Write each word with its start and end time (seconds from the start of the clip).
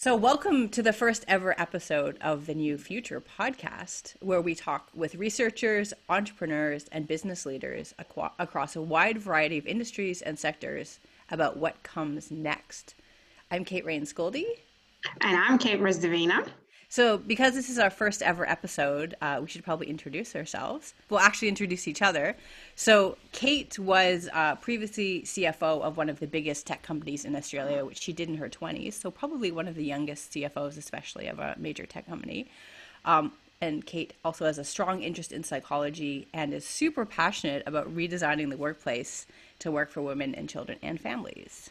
So, 0.00 0.14
welcome 0.14 0.68
to 0.68 0.80
the 0.80 0.92
first 0.92 1.24
ever 1.26 1.60
episode 1.60 2.18
of 2.20 2.46
the 2.46 2.54
New 2.54 2.78
Future 2.78 3.20
podcast, 3.20 4.14
where 4.20 4.40
we 4.40 4.54
talk 4.54 4.90
with 4.94 5.16
researchers, 5.16 5.92
entrepreneurs, 6.08 6.86
and 6.92 7.08
business 7.08 7.44
leaders 7.44 7.96
aqua- 7.98 8.30
across 8.38 8.76
a 8.76 8.80
wide 8.80 9.18
variety 9.18 9.58
of 9.58 9.66
industries 9.66 10.22
and 10.22 10.38
sectors 10.38 11.00
about 11.32 11.56
what 11.56 11.82
comes 11.82 12.30
next. 12.30 12.94
I'm 13.50 13.64
Kate 13.64 13.84
Raynes-Goldie. 13.84 14.46
And 15.20 15.36
I'm 15.36 15.58
Kate 15.58 15.80
Rizdavina. 15.80 16.46
So, 16.90 17.18
because 17.18 17.54
this 17.54 17.68
is 17.68 17.78
our 17.78 17.90
first 17.90 18.22
ever 18.22 18.48
episode, 18.48 19.14
uh, 19.20 19.40
we 19.42 19.48
should 19.48 19.62
probably 19.62 19.90
introduce 19.90 20.34
ourselves. 20.34 20.94
We'll 21.10 21.20
actually 21.20 21.48
introduce 21.48 21.86
each 21.86 22.00
other. 22.00 22.34
So, 22.76 23.18
Kate 23.32 23.78
was 23.78 24.26
uh, 24.32 24.54
previously 24.56 25.20
CFO 25.22 25.82
of 25.82 25.98
one 25.98 26.08
of 26.08 26.18
the 26.18 26.26
biggest 26.26 26.66
tech 26.66 26.82
companies 26.82 27.26
in 27.26 27.36
Australia, 27.36 27.84
which 27.84 28.00
she 28.00 28.14
did 28.14 28.30
in 28.30 28.38
her 28.38 28.48
20s. 28.48 28.94
So, 28.94 29.10
probably 29.10 29.52
one 29.52 29.68
of 29.68 29.74
the 29.74 29.84
youngest 29.84 30.32
CFOs, 30.32 30.78
especially 30.78 31.26
of 31.26 31.38
a 31.38 31.56
major 31.58 31.84
tech 31.84 32.06
company. 32.06 32.48
Um, 33.04 33.32
and 33.60 33.84
Kate 33.84 34.14
also 34.24 34.46
has 34.46 34.56
a 34.56 34.64
strong 34.64 35.02
interest 35.02 35.30
in 35.30 35.44
psychology 35.44 36.28
and 36.32 36.54
is 36.54 36.64
super 36.64 37.04
passionate 37.04 37.64
about 37.66 37.94
redesigning 37.94 38.48
the 38.48 38.56
workplace 38.56 39.26
to 39.58 39.70
work 39.70 39.90
for 39.90 40.00
women 40.00 40.34
and 40.34 40.48
children 40.48 40.78
and 40.82 40.98
families. 40.98 41.70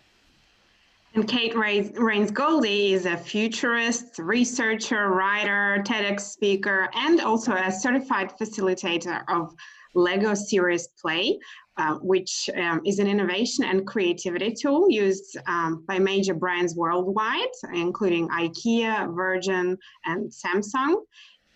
And 1.13 1.27
Kate 1.27 1.53
Raynes-Goldie 1.55 2.93
is 2.93 3.05
a 3.05 3.17
futurist, 3.17 4.19
researcher, 4.19 5.09
writer, 5.09 5.81
TEDx 5.83 6.21
speaker, 6.21 6.89
and 6.93 7.21
also 7.21 7.53
a 7.53 7.71
certified 7.71 8.33
facilitator 8.39 9.23
of 9.27 9.55
Lego 9.95 10.33
Serious 10.35 10.87
Play, 11.01 11.39
uh, 11.77 11.95
which 12.01 12.49
um, 12.55 12.81
is 12.85 12.99
an 12.99 13.07
innovation 13.07 13.63
and 13.63 13.87
creativity 13.87 14.53
tool 14.53 14.87
used 14.89 15.37
um, 15.47 15.83
by 15.87 15.97
major 15.97 16.33
brands 16.33 16.75
worldwide, 16.75 17.47
including 17.73 18.27
IKEA, 18.29 19.13
Virgin, 19.15 19.77
and 20.05 20.31
Samsung. 20.31 20.97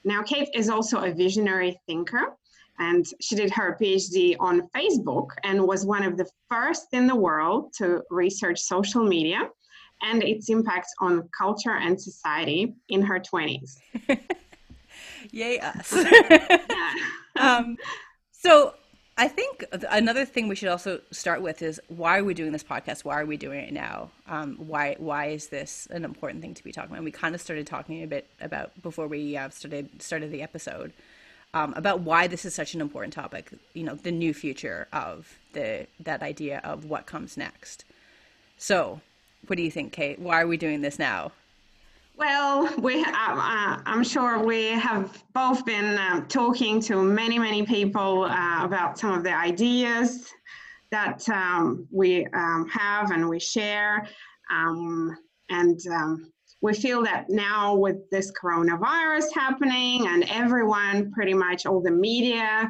Now, 0.04 0.24
Kate 0.24 0.50
is 0.54 0.70
also 0.70 1.04
a 1.04 1.14
visionary 1.14 1.80
thinker 1.88 2.36
and 2.80 3.06
she 3.20 3.36
did 3.36 3.52
her 3.52 3.78
PhD 3.80 4.36
on 4.40 4.68
Facebook 4.76 5.28
and 5.44 5.68
was 5.68 5.86
one 5.86 6.04
of 6.04 6.18
the 6.18 6.28
first 6.50 6.88
in 6.94 7.06
the 7.06 7.16
world 7.16 7.74
to 7.78 8.02
research 8.10 8.60
social 8.60 9.04
media 9.04 9.50
and 10.02 10.24
its 10.24 10.50
impact 10.50 10.88
on 11.00 11.30
culture 11.38 11.76
and 11.76 12.02
society 12.02 12.74
in 12.90 13.04
her 13.04 13.20
20s. 13.20 13.76
Yay, 15.32 15.60
us. 15.60 15.94
um, 17.40 17.78
so, 18.32 18.74
I 19.22 19.28
think 19.28 19.64
another 19.92 20.26
thing 20.26 20.48
we 20.48 20.56
should 20.56 20.70
also 20.70 21.00
start 21.12 21.44
with 21.44 21.62
is 21.62 21.80
why 21.90 22.18
are 22.18 22.24
we 22.24 22.34
doing 22.34 22.54
this 22.54 22.64
podcast? 22.64 23.06
Why 23.06 23.22
are 23.22 23.26
we 23.28 23.38
doing 23.38 23.60
it 23.60 23.72
now? 23.72 24.10
Um, 24.28 24.56
why 24.56 24.96
why 24.98 25.28
is 25.28 25.50
this 25.50 25.88
an 25.92 26.04
important 26.04 26.42
thing 26.42 26.56
to 26.56 26.64
be 26.64 26.72
talking 26.72 26.90
about? 26.90 27.04
we 27.04 27.12
kind 27.12 27.36
of 27.36 27.40
started 27.40 27.68
talking 27.68 28.02
a 28.02 28.08
bit 28.08 28.26
about 28.42 28.82
before 28.82 29.06
we 29.08 29.38
uh, 29.38 29.50
started 29.52 30.02
started 30.02 30.32
the 30.32 30.42
episode 30.42 30.92
um, 31.54 31.76
about 31.78 32.00
why 32.00 32.26
this 32.26 32.46
is 32.46 32.56
such 32.56 32.74
an 32.74 32.82
important 32.82 33.14
topic. 33.14 33.52
You 33.76 33.84
know, 33.84 33.94
the 33.94 34.12
new 34.12 34.34
future 34.34 34.88
of 34.92 35.38
the 35.54 35.86
that 36.00 36.24
idea 36.24 36.60
of 36.64 36.86
what 36.86 37.06
comes 37.06 37.38
next. 37.38 37.86
So, 38.58 39.02
what 39.46 39.56
do 39.56 39.62
you 39.62 39.70
think, 39.70 39.94
Kate? 39.94 40.18
Why 40.18 40.42
are 40.42 40.48
we 40.48 40.58
doing 40.58 40.82
this 40.82 40.98
now? 40.98 41.32
Well, 42.22 42.72
we 42.78 43.04
uh, 43.04 43.08
uh, 43.10 43.82
I'm 43.84 44.04
sure 44.04 44.46
we 44.46 44.66
have 44.66 45.24
both 45.34 45.66
been 45.66 45.98
uh, 45.98 46.24
talking 46.28 46.80
to 46.82 47.02
many, 47.02 47.40
many 47.40 47.66
people 47.66 48.26
uh, 48.26 48.64
about 48.64 49.00
some 49.00 49.14
of 49.18 49.24
the 49.24 49.36
ideas 49.36 50.32
that 50.92 51.28
um, 51.30 51.88
we 51.90 52.28
um, 52.28 52.68
have 52.70 53.10
and 53.10 53.28
we 53.28 53.40
share. 53.40 54.08
Um, 54.52 55.18
and 55.50 55.80
um, 55.88 56.32
we 56.62 56.76
feel 56.76 57.02
that 57.06 57.32
now 57.32 57.74
with 57.74 58.08
this 58.12 58.32
coronavirus 58.40 59.34
happening 59.34 60.06
and 60.06 60.24
everyone, 60.30 61.12
pretty 61.12 61.34
much 61.34 61.66
all 61.66 61.82
the 61.82 61.90
media 61.90 62.70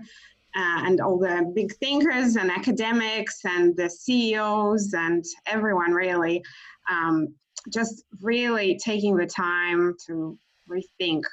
uh, 0.56 0.82
and 0.86 1.02
all 1.02 1.20
the 1.20 1.52
big 1.54 1.74
thinkers 1.74 2.38
and 2.38 2.50
academics 2.50 3.42
and 3.44 3.76
the 3.76 3.90
CEOs 3.90 4.94
and 4.94 5.26
everyone 5.46 5.92
really, 5.92 6.42
um, 6.90 7.36
just 7.70 8.04
really 8.22 8.80
taking 8.84 9.16
the 9.16 9.26
time 9.28 9.96
to 10.08 10.38
rethink 10.70 11.24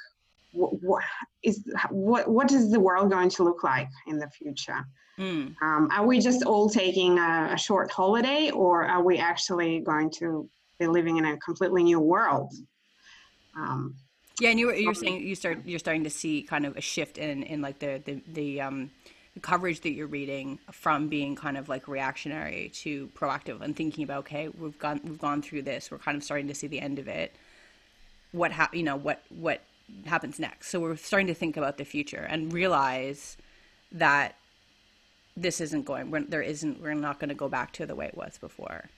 what, 0.51 0.71
what 0.81 1.03
is 1.43 1.63
what 1.91 2.27
what 2.27 2.51
is 2.51 2.71
the 2.71 2.79
world 2.79 3.11
going 3.11 3.29
to 3.29 3.43
look 3.43 3.63
like 3.63 3.89
in 4.07 4.17
the 4.17 4.29
future. 4.29 4.85
Mm. 5.19 5.55
Um, 5.61 5.89
are 5.91 6.05
we 6.05 6.19
just 6.19 6.43
all 6.43 6.69
taking 6.69 7.19
a, 7.19 7.51
a 7.53 7.57
short 7.57 7.91
holiday, 7.91 8.51
or 8.51 8.85
are 8.85 9.03
we 9.03 9.17
actually 9.17 9.79
going 9.79 10.09
to 10.11 10.49
be 10.79 10.87
living 10.87 11.17
in 11.17 11.25
a 11.25 11.37
completely 11.37 11.83
new 11.83 11.99
world. 11.99 12.53
Um, 13.55 13.95
yeah, 14.39 14.49
and 14.49 14.59
you 14.59 14.67
were, 14.67 14.75
you're 14.75 14.93
saying 14.93 15.21
you 15.21 15.35
start 15.35 15.59
you're 15.65 15.79
starting 15.79 16.05
to 16.05 16.09
see 16.09 16.41
kind 16.41 16.65
of 16.65 16.77
a 16.77 16.81
shift 16.81 17.17
in 17.17 17.43
in 17.43 17.61
like 17.61 17.79
the 17.79 18.01
the 18.05 18.21
the, 18.33 18.61
um, 18.61 18.83
the 18.85 19.18
coverage 19.39 19.81
that 19.81 19.91
you're 19.91 20.07
reading 20.07 20.59
from 20.71 21.07
being 21.07 21.35
kind 21.35 21.57
of 21.57 21.69
like 21.69 21.87
reactionary 21.87 22.71
to 22.73 23.07
proactive 23.09 23.61
and 23.61 23.75
thinking 23.75 24.03
about 24.03 24.19
okay 24.19 24.49
we've 24.49 24.77
gone 24.79 24.99
we've 25.03 25.19
gone 25.19 25.41
through 25.41 25.61
this 25.61 25.91
we're 25.91 25.97
kind 25.97 26.17
of 26.17 26.23
starting 26.23 26.47
to 26.47 26.55
see 26.55 26.67
the 26.67 26.79
end 26.79 26.99
of 26.99 27.07
it. 27.07 27.35
What 28.31 28.51
hap- 28.51 28.75
you 28.75 28.83
know 28.83 28.95
what 28.95 29.23
what 29.29 29.61
happens 30.05 30.39
next? 30.39 30.69
So 30.69 30.79
we're 30.79 30.95
starting 30.95 31.27
to 31.27 31.33
think 31.33 31.57
about 31.57 31.77
the 31.77 31.85
future 31.85 32.27
and 32.29 32.53
realize 32.53 33.37
that 33.91 34.35
this 35.35 35.61
isn't 35.61 35.85
going 35.85 36.11
we're, 36.11 36.23
there 36.23 36.41
isn't 36.41 36.81
we're 36.81 36.93
not 36.93 37.19
going 37.19 37.29
to 37.29 37.35
go 37.35 37.49
back 37.49 37.71
to 37.73 37.85
the 37.85 37.95
way 37.95 38.05
it 38.07 38.17
was 38.17 38.37
before. 38.37 38.89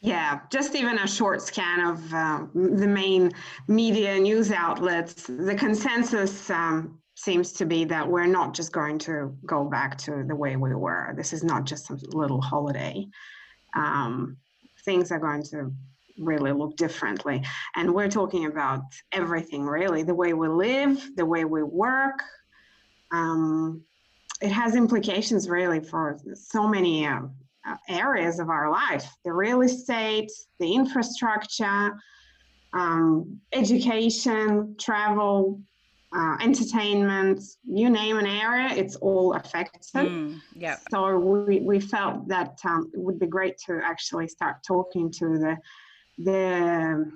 Yeah, 0.00 0.40
just 0.50 0.74
even 0.74 0.98
a 0.98 1.08
short 1.08 1.40
scan 1.40 1.80
of 1.80 2.12
uh, 2.12 2.44
the 2.54 2.86
main 2.86 3.32
media 3.68 4.20
news 4.20 4.52
outlets, 4.52 5.24
the 5.26 5.54
consensus 5.54 6.50
um, 6.50 6.98
seems 7.24 7.52
to 7.52 7.64
be 7.64 7.84
that 7.84 8.06
we're 8.06 8.26
not 8.26 8.54
just 8.54 8.70
going 8.72 8.98
to 8.98 9.36
go 9.46 9.64
back 9.64 9.96
to 9.96 10.24
the 10.28 10.36
way 10.36 10.56
we 10.56 10.74
were. 10.74 11.14
This 11.16 11.32
is 11.32 11.42
not 11.42 11.64
just 11.64 11.90
a 11.90 11.98
little 12.12 12.40
holiday. 12.40 13.06
Um, 13.74 14.36
things 14.84 15.10
are 15.10 15.18
going 15.18 15.42
to 15.44 15.72
really 16.18 16.52
look 16.52 16.76
differently. 16.76 17.42
And 17.76 17.94
we're 17.94 18.10
talking 18.10 18.44
about 18.46 18.82
everything 19.10 19.62
really 19.64 20.02
the 20.02 20.14
way 20.14 20.34
we 20.34 20.48
live, 20.48 21.02
the 21.16 21.24
way 21.24 21.44
we 21.44 21.62
work. 21.62 22.22
Um, 23.10 23.82
it 24.42 24.52
has 24.52 24.76
implications 24.76 25.48
really 25.48 25.80
for 25.80 26.18
so 26.34 26.68
many 26.68 27.06
uh, 27.06 27.22
uh, 27.66 27.76
areas 27.88 28.38
of 28.38 28.50
our 28.50 28.70
life 28.70 29.06
the 29.24 29.32
real 29.32 29.62
estate, 29.62 30.30
the 30.60 30.74
infrastructure, 30.74 31.92
um, 32.74 33.40
education, 33.52 34.76
travel, 34.78 35.60
uh, 36.16 36.36
entertainment, 36.40 37.42
you 37.64 37.90
name 37.90 38.18
an 38.18 38.26
area, 38.26 38.68
it's 38.74 38.96
all 38.96 39.34
affected. 39.34 40.06
Mm, 40.06 40.40
yeah. 40.54 40.76
So 40.90 41.18
we, 41.18 41.60
we 41.60 41.80
felt 41.80 42.28
that 42.28 42.58
um, 42.64 42.90
it 42.94 43.00
would 43.00 43.18
be 43.18 43.26
great 43.26 43.58
to 43.66 43.80
actually 43.84 44.28
start 44.28 44.56
talking 44.66 45.10
to 45.12 45.38
the 45.38 45.56
the 46.18 47.10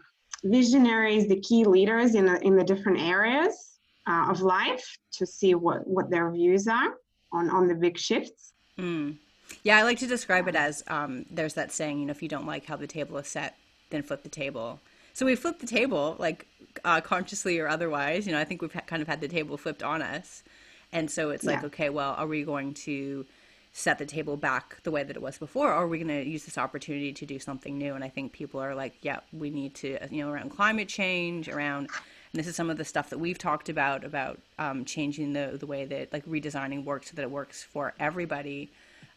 visionaries, 0.45 1.29
the 1.29 1.41
key 1.41 1.65
leaders 1.65 2.15
in 2.15 2.27
the, 2.27 2.41
in 2.45 2.57
the 2.57 2.65
different 2.65 3.01
areas 3.01 3.79
uh, 4.07 4.27
of 4.31 4.41
life 4.41 4.99
to 5.13 5.27
see 5.27 5.55
what, 5.55 5.87
what 5.87 6.11
their 6.11 6.31
views 6.31 6.67
are 6.67 6.95
on, 7.33 7.51
on 7.51 7.69
the 7.69 7.75
big 7.75 7.99
shifts. 7.99 8.53
Mm. 8.79 9.17
Yeah, 9.63 9.79
I 9.79 9.83
like 9.83 9.99
to 9.99 10.07
describe 10.07 10.49
it 10.49 10.57
as 10.57 10.85
um, 10.89 11.27
there's 11.31 11.55
that 11.55 11.73
saying, 11.73 12.01
you 12.01 12.07
know, 12.07 12.11
if 12.11 12.23
you 12.23 12.29
don't 12.29 12.47
like 12.47 12.67
how 12.67 12.77
the 12.77 12.87
table 12.87 13.17
is 13.19 13.29
set, 13.29 13.57
then 13.91 14.03
flip 14.03 14.23
the 14.23 14.29
table. 14.29 14.81
So 15.19 15.27
we 15.27 15.35
flipped 15.35 15.59
the 15.59 15.67
table, 15.67 16.15
like 16.21 16.47
uh, 16.85 17.01
consciously 17.01 17.59
or 17.59 17.67
otherwise. 17.67 18.25
You 18.25 18.33
know, 18.33 18.39
I 18.39 18.45
think 18.45 18.63
we've 18.63 18.73
kind 18.87 19.03
of 19.03 19.09
had 19.09 19.21
the 19.21 19.27
table 19.27 19.57
flipped 19.57 19.83
on 19.83 20.01
us. 20.01 20.45
And 20.93 21.11
so 21.11 21.31
it's 21.31 21.43
yeah. 21.43 21.55
like, 21.55 21.65
okay, 21.65 21.89
well, 21.91 22.15
are 22.17 22.29
we 22.29 22.45
going 22.45 22.73
to 22.75 23.27
set 23.73 23.99
the 23.99 24.07
table 24.07 24.37
back 24.37 24.81
the 24.85 24.93
way 24.93 25.03
that 25.03 25.17
it 25.17 25.21
was 25.21 25.37
before, 25.37 25.71
or 25.71 25.73
are 25.73 25.89
we 25.89 25.99
going 25.99 26.07
to 26.07 26.25
use 26.25 26.45
this 26.45 26.57
opportunity 26.57 27.13
to 27.15 27.27
do 27.27 27.41
something 27.41 27.77
new? 27.77 27.97
And 27.97 28.05
I 28.05 28.09
think 28.09 28.31
people 28.31 28.61
are 28.61 28.77
like, 28.77 28.95
yeah, 29.03 29.19
we 29.33 29.51
need 29.51 29.75
to, 29.77 29.99
you 30.09 30.25
know, 30.25 30.31
around 30.31 30.51
climate 30.51 30.87
change, 30.87 31.49
around, 31.49 31.91
and 32.33 32.39
this 32.39 32.47
is 32.47 32.55
some 32.55 32.71
of 32.71 32.77
the 32.77 32.85
stuff 32.85 33.11
that 33.11 33.19
we've 33.19 33.39
talked 33.39 33.69
about, 33.69 34.05
about 34.05 34.39
um, 34.61 34.85
changing 34.85 35.33
the, 35.33 35.57
the 35.59 35.67
way 35.67 35.85
that, 35.85 36.13
like, 36.13 36.27
redesigning 36.27 36.85
works 36.85 37.11
so 37.11 37.17
that 37.17 37.23
it 37.23 37.31
works 37.33 37.65
for 37.65 37.93
everybody 37.99 38.71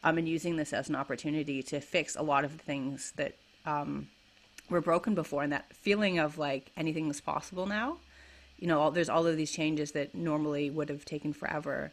um, 0.03 0.17
and 0.17 0.27
using 0.27 0.55
this 0.55 0.73
as 0.73 0.89
an 0.89 0.95
opportunity 0.95 1.61
to 1.61 1.79
fix 1.79 2.15
a 2.15 2.23
lot 2.23 2.43
of 2.43 2.57
the 2.57 2.63
things 2.63 3.13
that 3.17 3.35
um, 3.67 4.07
were 4.71 4.81
broken 4.81 5.13
before, 5.13 5.43
and 5.43 5.51
that 5.51 5.71
feeling 5.75 6.17
of 6.17 6.39
like 6.39 6.71
anything 6.75 7.09
is 7.09 7.21
possible 7.21 7.67
now. 7.67 7.97
You 8.57 8.67
know, 8.67 8.79
all, 8.79 8.91
there's 8.91 9.09
all 9.09 9.27
of 9.27 9.37
these 9.37 9.51
changes 9.51 9.91
that 9.91 10.15
normally 10.15 10.69
would 10.69 10.89
have 10.89 11.05
taken 11.05 11.33
forever. 11.33 11.91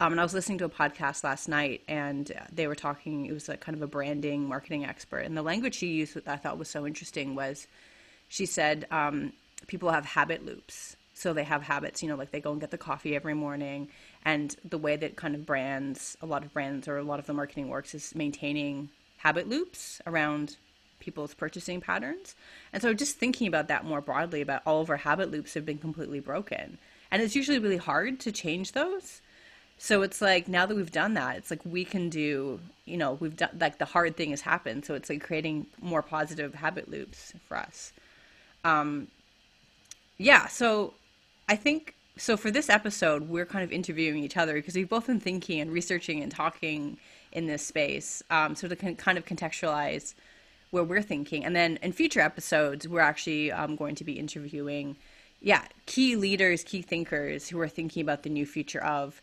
Um, 0.00 0.12
and 0.12 0.20
I 0.20 0.22
was 0.22 0.32
listening 0.32 0.58
to 0.58 0.64
a 0.64 0.70
podcast 0.70 1.24
last 1.24 1.48
night, 1.48 1.82
and 1.88 2.32
they 2.50 2.66
were 2.66 2.74
talking. 2.74 3.26
It 3.26 3.32
was 3.32 3.48
like 3.48 3.60
kind 3.60 3.76
of 3.76 3.82
a 3.82 3.86
branding, 3.86 4.48
marketing 4.48 4.86
expert, 4.86 5.20
and 5.20 5.36
the 5.36 5.42
language 5.42 5.74
she 5.74 5.88
used 5.88 6.14
that 6.14 6.26
I 6.26 6.36
thought 6.36 6.58
was 6.58 6.70
so 6.70 6.86
interesting 6.86 7.34
was, 7.34 7.66
she 8.28 8.46
said, 8.46 8.86
um, 8.90 9.32
people 9.66 9.90
have 9.90 10.06
habit 10.06 10.46
loops. 10.46 10.96
So 11.12 11.34
they 11.34 11.44
have 11.44 11.62
habits, 11.62 12.02
you 12.02 12.08
know, 12.08 12.16
like 12.16 12.30
they 12.30 12.40
go 12.40 12.52
and 12.52 12.60
get 12.62 12.70
the 12.70 12.78
coffee 12.78 13.14
every 13.14 13.34
morning, 13.34 13.88
and 14.24 14.56
the 14.64 14.78
way 14.78 14.96
that 14.96 15.16
kind 15.16 15.34
of 15.34 15.44
brands 15.44 16.16
a 16.22 16.26
lot 16.26 16.44
of 16.44 16.52
brands 16.54 16.88
or 16.88 16.96
a 16.96 17.02
lot 17.02 17.18
of 17.18 17.26
the 17.26 17.34
marketing 17.34 17.68
works 17.68 17.94
is 17.94 18.14
maintaining 18.14 18.88
habit 19.18 19.46
loops 19.46 20.00
around 20.06 20.56
people's 21.00 21.34
purchasing 21.34 21.80
patterns. 21.80 22.34
And 22.72 22.82
so 22.82 22.94
just 22.94 23.16
thinking 23.16 23.48
about 23.48 23.68
that 23.68 23.84
more 23.84 24.00
broadly 24.00 24.40
about 24.40 24.62
all 24.64 24.80
of 24.80 24.90
our 24.90 24.98
habit 24.98 25.30
loops 25.30 25.54
have 25.54 25.66
been 25.66 25.78
completely 25.78 26.20
broken. 26.20 26.78
And 27.10 27.22
it's 27.22 27.34
usually 27.34 27.58
really 27.58 27.76
hard 27.76 28.20
to 28.20 28.32
change 28.32 28.72
those. 28.72 29.20
So 29.78 30.02
it's 30.02 30.20
like 30.20 30.46
now 30.46 30.66
that 30.66 30.76
we've 30.76 30.92
done 30.92 31.14
that, 31.14 31.38
it's 31.38 31.50
like 31.50 31.64
we 31.64 31.84
can 31.84 32.10
do, 32.10 32.60
you 32.84 32.98
know, 32.98 33.14
we've 33.14 33.34
done 33.34 33.56
like 33.58 33.78
the 33.78 33.86
hard 33.86 34.14
thing 34.16 34.30
has 34.30 34.42
happened. 34.42 34.84
So 34.84 34.94
it's 34.94 35.08
like 35.08 35.22
creating 35.22 35.66
more 35.80 36.02
positive 36.02 36.54
habit 36.54 36.90
loops 36.90 37.32
for 37.48 37.56
us. 37.56 37.92
Um, 38.62 39.08
yeah. 40.18 40.48
So 40.48 40.92
I 41.48 41.56
think 41.56 41.94
so 42.18 42.36
for 42.36 42.50
this 42.50 42.68
episode, 42.68 43.30
we're 43.30 43.46
kind 43.46 43.64
of 43.64 43.72
interviewing 43.72 44.22
each 44.22 44.36
other 44.36 44.52
because 44.52 44.74
we've 44.74 44.88
both 44.88 45.06
been 45.06 45.18
thinking 45.18 45.60
and 45.60 45.72
researching 45.72 46.22
and 46.22 46.30
talking 46.30 46.98
in 47.32 47.46
this 47.46 47.66
space. 47.66 48.22
Um, 48.30 48.54
so 48.54 48.68
to 48.68 48.76
kind 48.76 49.16
of 49.16 49.24
contextualize 49.24 50.12
where 50.70 50.84
we're 50.84 51.02
thinking, 51.02 51.44
and 51.44 51.54
then 51.54 51.78
in 51.82 51.92
future 51.92 52.20
episodes, 52.20 52.86
we're 52.86 53.00
actually 53.00 53.50
um, 53.52 53.76
going 53.76 53.94
to 53.96 54.04
be 54.04 54.12
interviewing, 54.12 54.96
yeah, 55.40 55.64
key 55.86 56.16
leaders, 56.16 56.62
key 56.62 56.82
thinkers 56.82 57.48
who 57.48 57.60
are 57.60 57.68
thinking 57.68 58.02
about 58.02 58.22
the 58.22 58.30
new 58.30 58.46
future 58.46 58.82
of 58.82 59.20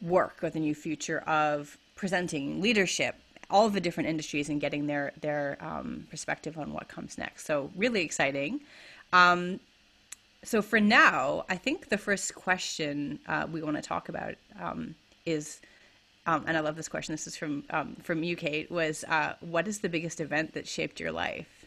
work 0.00 0.42
or 0.42 0.50
the 0.50 0.60
new 0.60 0.74
future 0.74 1.20
of 1.20 1.76
presenting 1.94 2.60
leadership 2.60 3.16
all 3.50 3.66
of 3.66 3.72
the 3.72 3.80
different 3.80 4.08
industries 4.08 4.48
and 4.48 4.60
getting 4.60 4.86
their 4.86 5.12
their 5.20 5.58
um, 5.60 6.06
perspective 6.08 6.56
on 6.56 6.72
what 6.72 6.86
comes 6.86 7.18
next. 7.18 7.46
So 7.46 7.68
really 7.74 8.02
exciting. 8.02 8.60
Um, 9.12 9.58
so 10.42 10.62
for 10.62 10.80
now 10.80 11.44
i 11.48 11.56
think 11.56 11.88
the 11.88 11.98
first 11.98 12.34
question 12.34 13.18
uh, 13.28 13.46
we 13.50 13.62
want 13.62 13.76
to 13.76 13.82
talk 13.82 14.08
about 14.08 14.34
um, 14.58 14.94
is 15.26 15.60
um, 16.26 16.44
and 16.46 16.56
i 16.56 16.60
love 16.60 16.76
this 16.76 16.88
question 16.88 17.12
this 17.12 17.26
is 17.26 17.36
from 17.36 17.64
um, 17.70 17.96
from 18.02 18.22
you 18.22 18.36
kate 18.36 18.70
was 18.70 19.04
uh, 19.04 19.34
what 19.40 19.66
is 19.66 19.80
the 19.80 19.88
biggest 19.88 20.20
event 20.20 20.52
that 20.54 20.66
shaped 20.66 21.00
your 21.00 21.12
life 21.12 21.66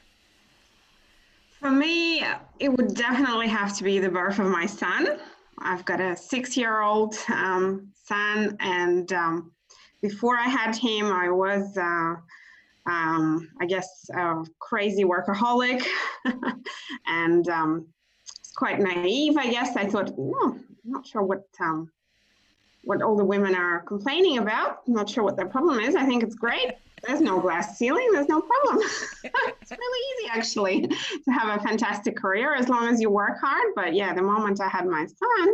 for 1.60 1.72
me 1.72 2.24
it 2.60 2.70
would 2.70 2.94
definitely 2.96 3.48
have 3.48 3.76
to 3.78 3.84
be 3.84 4.00
the 4.00 4.10
birth 4.10 4.40
of 4.40 4.48
my 4.48 4.66
son 4.66 5.20
I've 5.60 5.86
got 5.86 6.02
a 6.02 6.16
six 6.16 6.58
year 6.58 6.82
old 6.82 7.16
um, 7.30 7.88
son, 8.06 8.58
and 8.60 9.12
um, 9.14 9.52
before 10.02 10.38
I 10.38 10.48
had 10.48 10.76
him, 10.76 11.06
I 11.08 11.30
was, 11.30 11.78
uh, 11.78 12.16
um, 12.86 13.50
I 13.62 13.66
guess, 13.66 14.10
a 14.16 14.44
crazy 14.60 15.04
workaholic 15.04 15.86
and 17.08 17.48
um, 17.48 17.88
quite 18.56 18.80
naive, 18.80 19.38
I 19.38 19.50
guess. 19.50 19.76
I 19.78 19.86
thought, 19.86 20.12
no, 20.18 20.36
I'm 20.44 20.66
not 20.86 21.08
sure 21.08 21.24
what. 21.24 21.44
What 22.84 23.02
all 23.02 23.16
the 23.16 23.26
women 23.26 23.56
are 23.56 23.82
complaining 23.82 24.40
about. 24.40 24.80
I'm 24.88 24.94
not 24.94 25.10
sure 25.10 25.24
what 25.24 25.38
their 25.38 25.48
problem 25.48 25.80
is. 25.80 25.96
I 25.96 26.06
think 26.06 26.24
it's 26.24 26.36
great. 26.36 26.74
There's 27.06 27.22
no 27.22 27.40
glass 27.40 27.78
ceiling. 27.78 28.10
There's 28.14 28.30
no 28.30 28.42
problem. 28.42 28.78
it's 29.24 29.72
really 29.72 30.22
easy, 30.22 30.30
actually, 30.30 30.88
to 30.88 31.32
have 31.32 31.60
a 31.60 31.64
fantastic 31.64 32.16
career 32.16 32.56
as 32.56 32.70
long 32.70 32.88
as 32.88 33.02
you 33.02 33.10
work 33.10 33.40
hard. 33.42 33.74
But 33.76 33.94
yeah, 33.94 34.14
the 34.14 34.22
moment 34.22 34.62
I 34.62 34.68
had 34.68 34.86
my 34.86 35.06
son, 35.06 35.50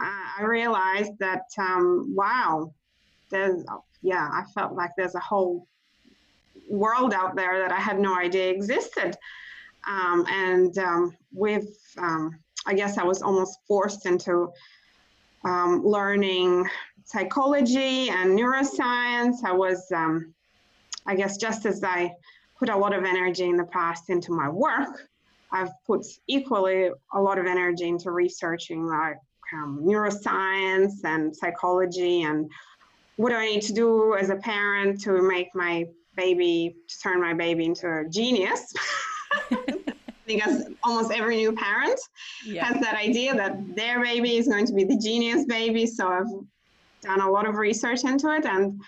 uh, 0.00 0.24
I 0.38 0.44
realized 0.44 1.12
that 1.18 1.44
um, 1.58 2.14
wow, 2.14 2.72
there's 3.30 3.64
yeah, 4.02 4.28
I 4.32 4.44
felt 4.54 4.74
like 4.74 4.92
there's 4.96 5.14
a 5.14 5.20
whole 5.20 5.66
world 6.68 7.12
out 7.12 7.36
there 7.36 7.58
that 7.58 7.72
I 7.72 7.80
had 7.80 7.98
no 7.98 8.16
idea 8.16 8.50
existed. 8.50 9.16
Um, 9.86 10.24
and 10.28 10.76
um, 10.78 11.16
with, 11.32 11.68
um, 11.98 12.38
I 12.66 12.74
guess 12.74 12.98
I 12.98 13.04
was 13.04 13.22
almost 13.22 13.58
forced 13.66 14.06
into 14.06 14.50
um, 15.44 15.84
learning 15.84 16.68
psychology 17.04 18.08
and 18.10 18.38
neuroscience. 18.38 19.44
I 19.44 19.52
was 19.52 19.90
um, 19.92 20.34
I 21.06 21.14
guess 21.16 21.36
just 21.36 21.66
as 21.66 21.82
I 21.82 22.14
put 22.58 22.68
a 22.68 22.76
lot 22.76 22.94
of 22.94 23.04
energy 23.04 23.44
in 23.44 23.56
the 23.56 23.64
past 23.64 24.10
into 24.10 24.32
my 24.32 24.48
work, 24.48 25.08
I've 25.50 25.70
put 25.86 26.06
equally 26.26 26.90
a 27.12 27.20
lot 27.20 27.38
of 27.38 27.46
energy 27.46 27.88
into 27.88 28.10
researching 28.10 28.86
like 28.86 29.16
um, 29.52 29.80
neuroscience 29.82 31.02
and 31.04 31.34
psychology 31.34 32.22
and 32.22 32.50
what 33.16 33.30
do 33.30 33.36
I 33.36 33.46
need 33.46 33.62
to 33.62 33.72
do 33.72 34.14
as 34.14 34.30
a 34.30 34.36
parent 34.36 35.00
to 35.02 35.20
make 35.20 35.48
my 35.54 35.86
baby, 36.16 36.76
to 36.88 36.98
turn 37.00 37.20
my 37.20 37.34
baby 37.34 37.64
into 37.64 37.86
a 37.86 38.08
genius. 38.08 38.72
because 40.36 40.64
almost 40.82 41.12
every 41.12 41.36
new 41.36 41.52
parent 41.52 41.98
yeah. 42.44 42.64
has 42.64 42.80
that 42.82 42.96
idea 42.96 43.34
that 43.34 43.74
their 43.74 44.00
baby 44.00 44.36
is 44.36 44.48
going 44.48 44.66
to 44.66 44.72
be 44.72 44.84
the 44.84 44.96
genius 44.96 45.44
baby. 45.46 45.86
So 45.86 46.08
I've 46.08 46.30
done 47.02 47.20
a 47.20 47.30
lot 47.30 47.46
of 47.46 47.56
research 47.56 48.04
into 48.04 48.34
it 48.34 48.44
and 48.44 48.80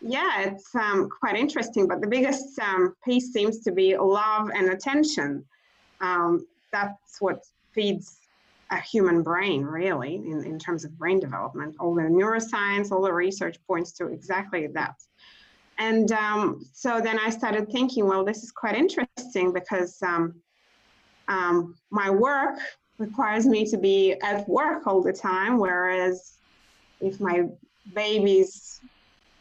yeah, 0.00 0.42
it's 0.42 0.74
um, 0.74 1.08
quite 1.08 1.36
interesting. 1.36 1.88
But 1.88 2.00
the 2.00 2.06
biggest 2.06 2.58
um, 2.60 2.94
piece 3.04 3.32
seems 3.32 3.60
to 3.60 3.72
be 3.72 3.96
love 3.96 4.50
and 4.54 4.70
attention. 4.70 5.44
Um, 6.00 6.46
that's 6.72 7.20
what 7.20 7.44
feeds 7.72 8.18
a 8.70 8.80
human 8.80 9.22
brain, 9.22 9.64
really, 9.64 10.16
in, 10.16 10.44
in 10.44 10.58
terms 10.58 10.84
of 10.84 10.96
brain 10.98 11.18
development. 11.18 11.76
All 11.80 11.94
the 11.94 12.02
neuroscience, 12.02 12.92
all 12.92 13.02
the 13.02 13.12
research 13.12 13.56
points 13.66 13.92
to 13.92 14.06
exactly 14.06 14.66
that. 14.68 14.94
And 15.78 16.10
um, 16.12 16.64
so 16.72 17.00
then 17.00 17.18
I 17.18 17.30
started 17.30 17.70
thinking, 17.70 18.06
well, 18.06 18.24
this 18.24 18.42
is 18.42 18.50
quite 18.50 18.74
interesting 18.74 19.52
because 19.52 20.00
um, 20.02 20.34
um, 21.28 21.74
my 21.90 22.10
work 22.10 22.58
requires 22.98 23.46
me 23.46 23.64
to 23.66 23.78
be 23.78 24.14
at 24.22 24.48
work 24.48 24.86
all 24.86 25.02
the 25.02 25.12
time, 25.12 25.58
whereas 25.58 26.38
if 27.00 27.20
my 27.20 27.44
baby's 27.94 28.80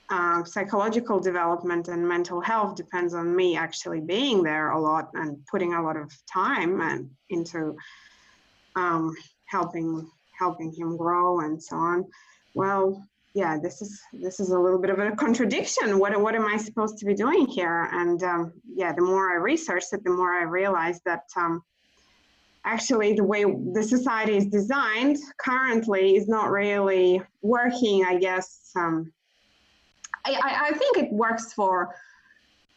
uh, 0.09 0.43
psychological 0.43 1.19
development 1.19 1.87
and 1.89 2.07
mental 2.07 2.39
health 2.39 2.75
depends 2.75 3.13
on 3.13 3.35
me 3.35 3.57
actually 3.57 3.99
being 3.99 4.41
there 4.41 4.71
a 4.71 4.79
lot 4.79 5.09
and 5.15 5.37
putting 5.51 5.73
a 5.73 5.81
lot 5.81 5.97
of 5.97 6.13
time 6.31 6.79
and 6.81 7.09
into 7.29 7.75
um, 8.75 9.13
helping 9.45 10.09
helping 10.37 10.71
him 10.71 10.95
grow 10.95 11.39
and 11.39 11.61
so 11.61 11.75
on. 11.75 12.05
Well, 12.53 13.03
yeah, 13.33 13.57
this 13.61 13.81
is 13.81 13.99
this 14.13 14.39
is 14.39 14.51
a 14.51 14.59
little 14.59 14.79
bit 14.79 14.91
of 14.91 14.99
a 14.99 15.11
contradiction. 15.11 15.99
What 15.99 16.19
what 16.21 16.35
am 16.35 16.45
I 16.45 16.57
supposed 16.57 16.99
to 16.99 17.05
be 17.05 17.13
doing 17.13 17.45
here? 17.45 17.89
And 17.91 18.21
um, 18.23 18.53
yeah, 18.65 18.93
the 18.93 19.01
more 19.01 19.31
I 19.31 19.35
researched 19.35 19.93
it, 19.93 20.03
the 20.03 20.11
more 20.11 20.33
I 20.33 20.43
realized 20.43 21.01
that 21.05 21.23
um, 21.35 21.61
actually 22.67 23.13
the 23.13 23.23
way 23.23 23.45
the 23.45 23.81
society 23.81 24.35
is 24.35 24.45
designed 24.47 25.17
currently 25.37 26.17
is 26.17 26.27
not 26.27 26.51
really 26.51 27.21
working. 27.41 28.03
I 28.05 28.17
guess 28.17 28.71
um, 28.75 29.11
I, 30.25 30.69
I 30.69 30.77
think 30.77 30.97
it 30.97 31.11
works 31.11 31.53
for 31.53 31.95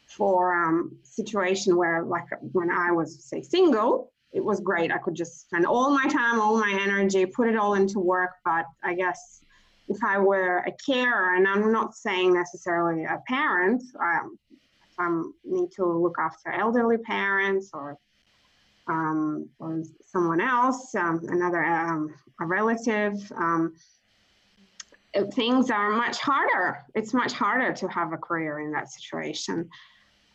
for 0.06 0.54
um, 0.64 0.96
situation 1.02 1.76
where 1.76 2.02
like 2.02 2.26
when 2.52 2.70
I 2.70 2.92
was 2.92 3.24
say 3.24 3.42
single, 3.42 4.12
it 4.32 4.44
was 4.44 4.60
great. 4.60 4.92
I 4.92 4.98
could 4.98 5.14
just 5.14 5.40
spend 5.40 5.66
all 5.66 5.90
my 5.90 6.06
time, 6.08 6.40
all 6.40 6.56
my 6.58 6.78
energy, 6.80 7.26
put 7.26 7.48
it 7.48 7.56
all 7.56 7.74
into 7.74 7.98
work. 7.98 8.30
But 8.44 8.66
I 8.84 8.94
guess 8.94 9.40
if 9.88 9.98
I 10.04 10.18
were 10.18 10.58
a 10.58 10.72
carer, 10.86 11.34
and 11.34 11.48
I'm 11.48 11.72
not 11.72 11.96
saying 11.96 12.32
necessarily 12.32 13.04
a 13.04 13.20
parent, 13.26 13.82
um, 13.98 14.38
if 14.88 14.94
I 14.98 15.22
need 15.44 15.72
to 15.72 15.84
look 15.84 16.16
after 16.18 16.52
elderly 16.52 16.98
parents 16.98 17.70
or 17.72 17.98
um, 18.90 19.48
or 19.58 19.82
someone 20.02 20.40
else, 20.40 20.94
um, 20.94 21.20
another 21.28 21.62
um, 21.64 22.12
a 22.40 22.46
relative, 22.46 23.14
um, 23.36 23.74
things 25.32 25.70
are 25.70 25.90
much 25.90 26.18
harder. 26.18 26.84
It's 26.94 27.14
much 27.14 27.32
harder 27.32 27.72
to 27.72 27.88
have 27.88 28.12
a 28.12 28.16
career 28.16 28.60
in 28.60 28.72
that 28.72 28.90
situation 28.90 29.68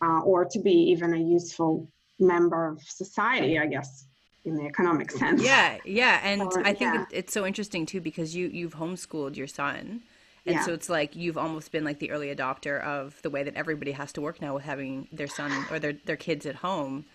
uh, 0.01 0.19
or 0.21 0.45
to 0.45 0.59
be 0.59 0.71
even 0.71 1.13
a 1.13 1.19
useful 1.19 1.89
member 2.19 2.67
of 2.69 2.81
society, 2.81 3.59
I 3.59 3.65
guess, 3.65 4.05
in 4.45 4.55
the 4.55 4.65
economic 4.65 5.11
sense. 5.11 5.41
Yeah, 5.41 5.77
yeah. 5.85 6.21
And 6.23 6.41
or, 6.41 6.59
I 6.59 6.73
think 6.73 6.93
yeah. 6.93 7.05
it's 7.11 7.33
so 7.33 7.45
interesting 7.45 7.85
too 7.85 8.01
because 8.01 8.35
you, 8.35 8.47
you've 8.47 8.75
homeschooled 8.75 9.35
your 9.35 9.47
son. 9.47 10.01
And 10.45 10.55
yeah. 10.55 10.65
so 10.65 10.73
it's 10.73 10.89
like 10.89 11.15
you've 11.15 11.37
almost 11.37 11.71
been 11.71 11.83
like 11.83 11.99
the 11.99 12.11
early 12.11 12.33
adopter 12.33 12.79
of 12.83 13.19
the 13.23 13.31
way 13.31 13.41
that 13.43 13.55
everybody 13.55 13.91
has 13.93 14.13
to 14.13 14.21
work 14.21 14.41
now 14.41 14.53
with 14.53 14.63
having 14.63 15.07
their 15.11 15.27
son 15.27 15.51
or 15.71 15.79
their, 15.79 15.93
their 16.05 16.17
kids 16.17 16.45
at 16.45 16.55
home. 16.55 17.05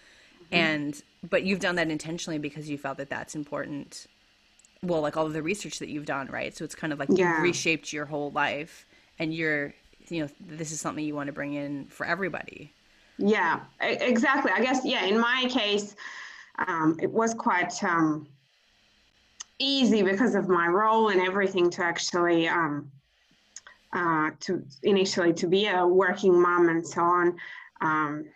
And, 0.52 1.02
but 1.28 1.44
you've 1.44 1.60
done 1.60 1.76
that 1.76 1.90
intentionally 1.90 2.38
because 2.38 2.68
you 2.68 2.78
felt 2.78 2.98
that 2.98 3.10
that's 3.10 3.34
important 3.34 4.06
well 4.82 5.02
like 5.02 5.16
all 5.16 5.26
of 5.26 5.32
the 5.32 5.42
research 5.42 5.78
that 5.78 5.88
you've 5.88 6.06
done 6.06 6.26
right? 6.28 6.56
So 6.56 6.64
it's 6.64 6.74
kind 6.74 6.92
of 6.92 6.98
like 6.98 7.08
yeah. 7.12 7.34
you've 7.34 7.42
reshaped 7.42 7.92
your 7.92 8.06
whole 8.06 8.30
life 8.30 8.86
and 9.18 9.34
you're 9.34 9.74
you 10.08 10.22
know 10.22 10.28
this 10.40 10.72
is 10.72 10.80
something 10.80 11.04
you 11.04 11.14
want 11.14 11.26
to 11.26 11.32
bring 11.32 11.54
in 11.54 11.86
for 11.86 12.06
everybody. 12.06 12.72
Yeah 13.18 13.60
exactly. 13.80 14.52
I 14.52 14.60
guess 14.60 14.80
yeah 14.84 15.04
in 15.04 15.18
my 15.18 15.46
case 15.50 15.94
um, 16.66 16.98
it 17.00 17.10
was 17.10 17.34
quite 17.34 17.82
um, 17.84 18.26
easy 19.58 20.02
because 20.02 20.34
of 20.34 20.48
my 20.48 20.66
role 20.66 21.08
and 21.08 21.20
everything 21.20 21.70
to 21.70 21.84
actually 21.84 22.48
um, 22.48 22.90
uh, 23.92 24.30
to 24.40 24.64
initially 24.82 25.32
to 25.34 25.46
be 25.46 25.66
a 25.66 25.86
working 25.86 26.40
mom 26.40 26.68
and 26.68 26.86
so 26.86 27.02
on. 27.02 27.36
Um, 27.80 28.26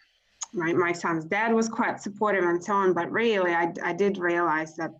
my, 0.54 0.72
my 0.72 0.92
son's 0.92 1.24
dad 1.24 1.52
was 1.52 1.68
quite 1.68 2.00
supportive 2.00 2.44
and 2.44 2.62
so 2.62 2.72
on 2.72 2.92
but 2.92 3.10
really 3.10 3.52
I, 3.52 3.72
I 3.82 3.92
did 3.92 4.18
realize 4.18 4.76
that 4.76 4.90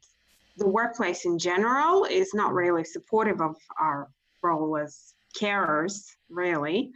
the 0.56 0.68
workplace 0.68 1.24
in 1.24 1.38
general 1.38 2.04
is 2.04 2.32
not 2.34 2.52
really 2.52 2.84
supportive 2.84 3.40
of 3.40 3.56
our 3.80 4.08
role 4.42 4.76
as 4.76 5.14
carers, 5.40 6.04
really. 6.28 6.92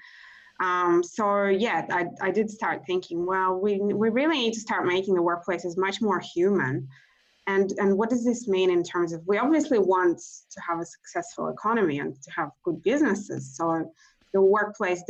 Um, 0.60 1.02
so 1.02 1.46
yeah, 1.46 1.86
I, 1.90 2.06
I 2.20 2.30
did 2.30 2.50
start 2.50 2.82
thinking, 2.86 3.26
well, 3.26 3.58
we, 3.60 3.78
we 3.78 4.10
really 4.10 4.38
need 4.38 4.54
to 4.54 4.60
start 4.60 4.86
making 4.86 5.14
the 5.14 5.22
workplaces 5.22 5.76
much 5.76 6.00
more 6.00 6.20
human. 6.20 6.88
And, 7.46 7.72
and 7.78 7.96
what 7.96 8.10
does 8.10 8.24
this 8.24 8.46
mean 8.46 8.70
in 8.70 8.82
terms 8.82 9.12
of, 9.12 9.22
we 9.26 9.38
obviously 9.38 9.78
want 9.78 10.18
to 10.18 10.60
have 10.68 10.80
a 10.80 10.84
successful 10.84 11.48
economy 11.48 12.00
and 12.00 12.20
to 12.22 12.30
have 12.32 12.50
good 12.64 12.82
businesses. 12.82 13.56
So 13.56 13.90
the 14.34 14.42
workplace, 14.42 15.02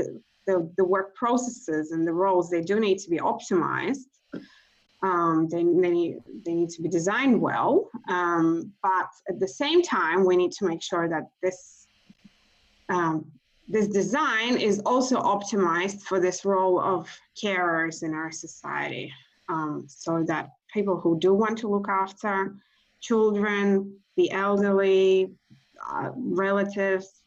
the, 0.49 0.69
the, 0.79 0.85
work 0.85 1.15
processes 1.15 1.93
and 1.93 2.07
the 2.09 2.13
roles, 2.13 2.51
they 2.51 2.63
do 2.63 2.81
need 2.81 2.99
to 2.99 3.11
be 3.11 3.19
optimized. 3.19 4.09
Um, 5.03 5.47
they, 5.49 5.63
they, 5.63 5.91
need, 5.91 6.17
they 6.45 6.55
need 6.55 6.71
to 6.71 6.83
be 6.83 6.89
designed 6.89 7.41
well. 7.41 7.89
Um, 8.09 8.73
but 8.83 9.09
at 9.29 9.39
the 9.39 9.47
same 9.47 9.83
time, 9.83 10.25
we 10.25 10.37
need 10.37 10.53
to 10.53 10.67
make 10.67 10.83
sure 10.83 11.09
that 11.09 11.25
this 11.43 11.87
um, 12.89 13.31
this 13.71 13.89
design 13.89 14.57
is 14.57 14.81
also 14.87 15.21
optimized 15.21 16.01
for 16.01 16.19
this 16.19 16.47
role 16.47 16.81
of 16.81 17.07
carers 17.37 18.03
in 18.03 18.15
our 18.15 18.33
society 18.33 19.13
um, 19.51 19.85
so 19.87 20.25
that 20.27 20.49
people 20.73 20.99
who 20.99 21.19
do 21.19 21.35
want 21.35 21.59
to 21.59 21.69
look 21.69 21.87
after 21.87 22.55
children, 23.01 23.95
the 24.17 24.31
elderly, 24.31 25.35
uh, 25.93 26.11
relatives, 26.17 27.19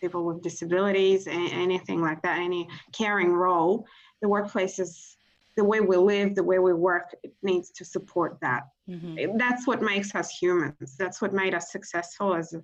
people 0.00 0.24
with 0.24 0.42
disabilities, 0.42 1.26
anything 1.26 2.00
like 2.00 2.22
that, 2.22 2.38
any 2.38 2.68
caring 2.92 3.32
role, 3.32 3.86
the 4.22 4.28
workplace 4.28 4.78
is 4.78 5.16
the 5.56 5.64
way 5.64 5.80
we 5.80 5.96
live, 5.96 6.34
the 6.34 6.42
way 6.42 6.58
we 6.58 6.72
work, 6.72 7.14
it 7.24 7.32
needs 7.42 7.70
to 7.70 7.84
support 7.84 8.38
that. 8.40 8.62
Mm-hmm. 8.88 9.36
That's 9.36 9.66
what 9.66 9.82
makes 9.82 10.14
us 10.14 10.30
humans. 10.30 10.96
That's 10.96 11.20
what 11.20 11.32
made 11.32 11.52
us 11.52 11.72
successful 11.72 12.34
as 12.34 12.54
a, 12.54 12.60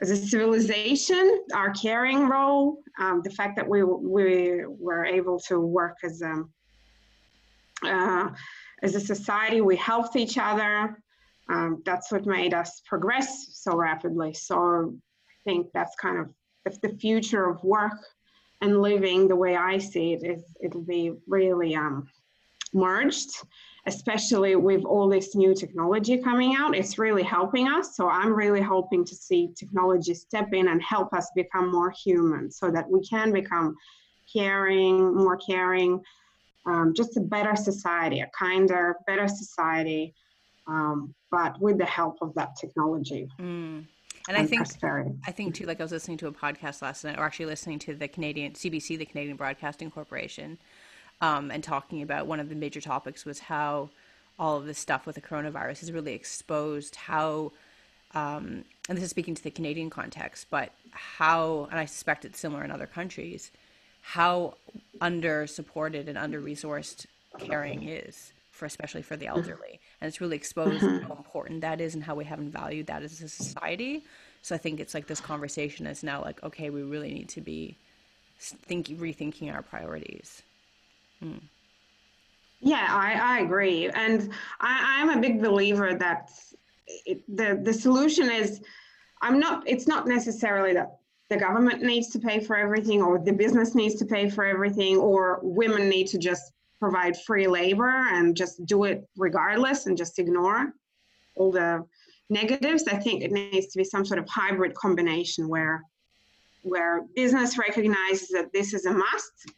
as 0.00 0.10
a 0.10 0.16
civilization, 0.16 1.44
our 1.54 1.70
caring 1.72 2.26
role, 2.26 2.82
um, 2.98 3.20
the 3.22 3.30
fact 3.30 3.54
that 3.56 3.68
we 3.68 3.82
we 3.82 4.64
were 4.66 5.04
able 5.04 5.38
to 5.40 5.60
work 5.60 5.98
as 6.02 6.22
a 6.22 6.44
uh, 7.84 8.30
as 8.82 8.94
a 8.94 9.00
society, 9.00 9.60
we 9.60 9.76
helped 9.76 10.16
each 10.16 10.38
other. 10.38 11.02
Um, 11.50 11.82
that's 11.84 12.10
what 12.12 12.26
made 12.26 12.54
us 12.54 12.80
progress 12.86 13.48
so 13.52 13.76
rapidly. 13.76 14.32
So 14.32 14.94
think 15.44 15.68
that's 15.72 15.96
kind 15.96 16.18
of 16.18 16.28
if 16.66 16.80
the 16.80 16.90
future 16.90 17.48
of 17.48 17.62
work 17.64 17.98
and 18.60 18.82
living 18.82 19.28
the 19.28 19.36
way 19.36 19.56
I 19.56 19.78
see 19.78 20.12
it 20.12 20.24
is 20.24 20.44
it'll 20.62 20.82
be 20.82 21.12
really 21.26 21.74
um, 21.74 22.08
merged 22.72 23.30
especially 23.86 24.56
with 24.56 24.84
all 24.84 25.08
this 25.08 25.34
new 25.34 25.54
technology 25.54 26.18
coming 26.18 26.54
out, 26.54 26.76
it's 26.76 26.98
really 26.98 27.22
helping 27.22 27.68
us. 27.68 27.96
So 27.96 28.08
I'm 28.08 28.32
really 28.32 28.60
hoping 28.60 29.04
to 29.04 29.14
see 29.14 29.50
technology 29.56 30.14
step 30.14 30.52
in 30.52 30.68
and 30.68 30.82
help 30.82 31.12
us 31.14 31.30
become 31.34 31.70
more 31.70 31.90
human 31.90 32.50
so 32.50 32.70
that 32.70 32.88
we 32.90 33.00
can 33.06 33.32
become 33.32 33.76
caring, 34.32 35.14
more 35.14 35.36
caring, 35.36 36.00
um, 36.66 36.92
just 36.94 37.16
a 37.16 37.20
better 37.20 37.56
society, 37.56 38.20
a 38.20 38.30
kinder, 38.38 38.96
better 39.06 39.28
society, 39.28 40.14
um, 40.66 41.14
but 41.30 41.60
with 41.60 41.78
the 41.78 41.86
help 41.86 42.18
of 42.20 42.34
that 42.34 42.50
technology. 42.60 43.26
Mm. 43.40 43.86
And, 44.30 44.38
and, 44.38 44.46
I 44.46 44.48
think 44.48 44.60
prosperity. 44.60 45.10
I 45.26 45.32
think 45.32 45.56
too, 45.56 45.66
like 45.66 45.80
I 45.80 45.82
was 45.82 45.90
listening 45.90 46.16
to 46.18 46.28
a 46.28 46.32
podcast 46.32 46.82
last 46.82 47.02
night, 47.02 47.18
or 47.18 47.24
actually 47.24 47.46
listening 47.46 47.80
to 47.80 47.94
the 47.94 48.06
Canadian 48.06 48.52
CBC, 48.52 48.96
the 48.96 49.04
Canadian 49.04 49.36
Broadcasting 49.36 49.90
Corporation, 49.90 50.56
um, 51.20 51.50
and 51.50 51.64
talking 51.64 52.00
about 52.00 52.28
one 52.28 52.38
of 52.38 52.48
the 52.48 52.54
major 52.54 52.80
topics 52.80 53.24
was 53.24 53.40
how 53.40 53.90
all 54.38 54.56
of 54.56 54.66
this 54.66 54.78
stuff 54.78 55.04
with 55.04 55.16
the 55.16 55.20
coronavirus 55.20 55.80
has 55.80 55.90
really 55.90 56.14
exposed 56.14 56.94
how, 56.94 57.50
um, 58.14 58.64
and 58.88 58.96
this 58.96 59.02
is 59.02 59.10
speaking 59.10 59.34
to 59.34 59.42
the 59.42 59.50
Canadian 59.50 59.90
context, 59.90 60.46
but 60.48 60.70
how, 60.92 61.66
and 61.72 61.80
I 61.80 61.86
suspect 61.86 62.24
it's 62.24 62.38
similar 62.38 62.62
in 62.62 62.70
other 62.70 62.86
countries, 62.86 63.50
how 64.00 64.54
under 65.00 65.48
supported 65.48 66.08
and 66.08 66.16
under 66.16 66.40
resourced 66.40 67.06
caring 67.40 67.88
is 67.88 68.32
for 68.60 68.66
especially 68.66 69.02
for 69.02 69.16
the 69.16 69.26
elderly 69.26 69.80
and 70.00 70.06
it's 70.08 70.20
really 70.20 70.36
exposed 70.36 70.82
mm-hmm. 70.82 71.04
how 71.06 71.14
important 71.14 71.60
that 71.62 71.80
is 71.80 71.94
and 71.94 72.04
how 72.04 72.14
we 72.14 72.24
haven't 72.24 72.50
valued 72.50 72.86
that 72.86 73.02
as 73.02 73.20
a 73.20 73.28
society 73.28 74.04
so 74.42 74.54
i 74.54 74.58
think 74.58 74.78
it's 74.78 74.94
like 74.94 75.06
this 75.06 75.20
conversation 75.20 75.86
is 75.86 76.04
now 76.04 76.22
like 76.22 76.40
okay 76.44 76.70
we 76.70 76.82
really 76.82 77.12
need 77.12 77.28
to 77.28 77.40
be 77.40 77.76
thinking 78.38 78.96
rethinking 78.98 79.52
our 79.52 79.62
priorities 79.62 80.42
Mm. 81.22 81.40
Yeah, 82.60 82.86
I, 82.90 83.38
I 83.38 83.40
agree. 83.40 83.88
And 83.88 84.30
I, 84.60 85.00
I'm 85.00 85.10
a 85.10 85.20
big 85.20 85.40
believer 85.40 85.94
that 85.94 86.30
it, 87.06 87.22
the, 87.28 87.60
the 87.62 87.72
solution 87.72 88.30
is, 88.30 88.60
I'm 89.22 89.38
not, 89.38 89.62
it's 89.66 89.86
not 89.86 90.06
necessarily 90.06 90.74
that 90.74 90.98
the 91.28 91.36
government 91.36 91.82
needs 91.82 92.08
to 92.08 92.18
pay 92.18 92.40
for 92.40 92.56
everything 92.56 93.02
or 93.02 93.18
the 93.18 93.32
business 93.32 93.74
needs 93.74 93.94
to 93.96 94.04
pay 94.04 94.28
for 94.28 94.44
everything 94.44 94.96
or 94.96 95.38
women 95.42 95.88
need 95.88 96.08
to 96.08 96.18
just 96.18 96.52
provide 96.80 97.16
free 97.22 97.46
labor 97.46 98.06
and 98.10 98.36
just 98.36 98.64
do 98.66 98.84
it 98.84 99.06
regardless 99.16 99.86
and 99.86 99.96
just 99.96 100.18
ignore 100.18 100.72
all 101.36 101.52
the 101.52 101.84
negatives. 102.30 102.84
I 102.88 102.96
think 102.96 103.22
it 103.22 103.30
needs 103.30 103.68
to 103.68 103.78
be 103.78 103.84
some 103.84 104.04
sort 104.04 104.18
of 104.18 104.28
hybrid 104.28 104.74
combination 104.74 105.48
where 105.48 105.82
where 106.62 107.06
business 107.14 107.56
recognizes 107.56 108.28
that 108.28 108.52
this 108.52 108.74
is 108.74 108.84
a 108.86 108.92
must. 108.92 109.52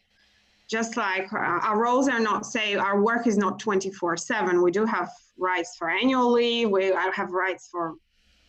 Just 0.69 0.95
like 0.95 1.31
uh, 1.33 1.37
our 1.37 1.81
roles 1.81 2.07
are 2.07 2.19
not 2.19 2.45
say 2.45 2.75
our 2.75 3.01
work 3.01 3.27
is 3.27 3.37
not 3.37 3.59
24 3.59 4.17
7 4.17 4.61
we 4.61 4.71
do 4.71 4.85
have 4.85 5.09
rights 5.37 5.75
for 5.77 5.89
annual 5.89 6.31
leave. 6.31 6.69
We 6.69 6.93
have 7.13 7.31
rights 7.31 7.67
for 7.71 7.95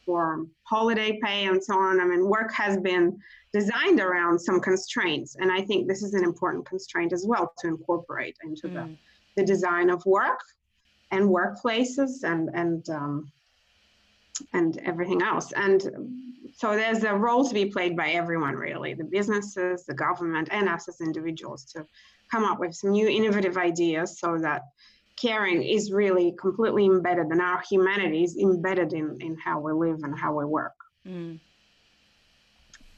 for 0.04 0.46
holiday 0.64 1.18
pay 1.22 1.46
and 1.46 1.62
so 1.62 1.74
on 1.74 2.00
i 2.00 2.04
mean 2.04 2.28
work 2.28 2.52
has 2.52 2.76
been 2.78 3.18
designed 3.52 4.00
around 4.00 4.38
some 4.38 4.60
constraints 4.60 5.36
and 5.36 5.50
i 5.50 5.60
think 5.60 5.88
this 5.88 6.02
is 6.02 6.14
an 6.14 6.24
important 6.24 6.64
constraint 6.66 7.12
as 7.12 7.24
well 7.26 7.52
to 7.58 7.68
incorporate 7.68 8.36
into 8.44 8.68
mm. 8.68 8.74
the, 8.74 8.96
the 9.36 9.46
design 9.46 9.90
of 9.90 10.04
work 10.06 10.40
and 11.10 11.28
workplaces 11.28 12.24
and 12.24 12.50
and 12.54 12.88
um, 12.90 13.30
and 14.52 14.78
everything 14.78 15.22
else 15.22 15.52
and 15.52 15.90
so 16.56 16.76
there's 16.76 17.04
a 17.04 17.14
role 17.14 17.46
to 17.46 17.54
be 17.54 17.66
played 17.66 17.96
by 17.96 18.10
everyone 18.10 18.54
really 18.54 18.94
the 18.94 19.04
businesses 19.04 19.84
the 19.86 19.94
government 19.94 20.48
and 20.50 20.68
us 20.68 20.88
as 20.88 21.00
individuals 21.00 21.64
to 21.64 21.86
come 22.30 22.44
up 22.44 22.58
with 22.58 22.74
some 22.74 22.90
new 22.90 23.08
innovative 23.08 23.56
ideas 23.56 24.18
so 24.18 24.38
that 24.38 24.62
caring 25.16 25.62
is 25.62 25.92
really 25.92 26.34
completely 26.38 26.86
embedded 26.86 27.26
and 27.26 27.40
our 27.40 27.62
humanity 27.68 28.24
is 28.24 28.36
embedded 28.36 28.92
in, 28.92 29.16
in 29.20 29.36
how 29.36 29.60
we 29.60 29.72
live 29.72 30.02
and 30.02 30.18
how 30.18 30.36
we 30.36 30.44
work 30.44 30.74
mm. 31.06 31.38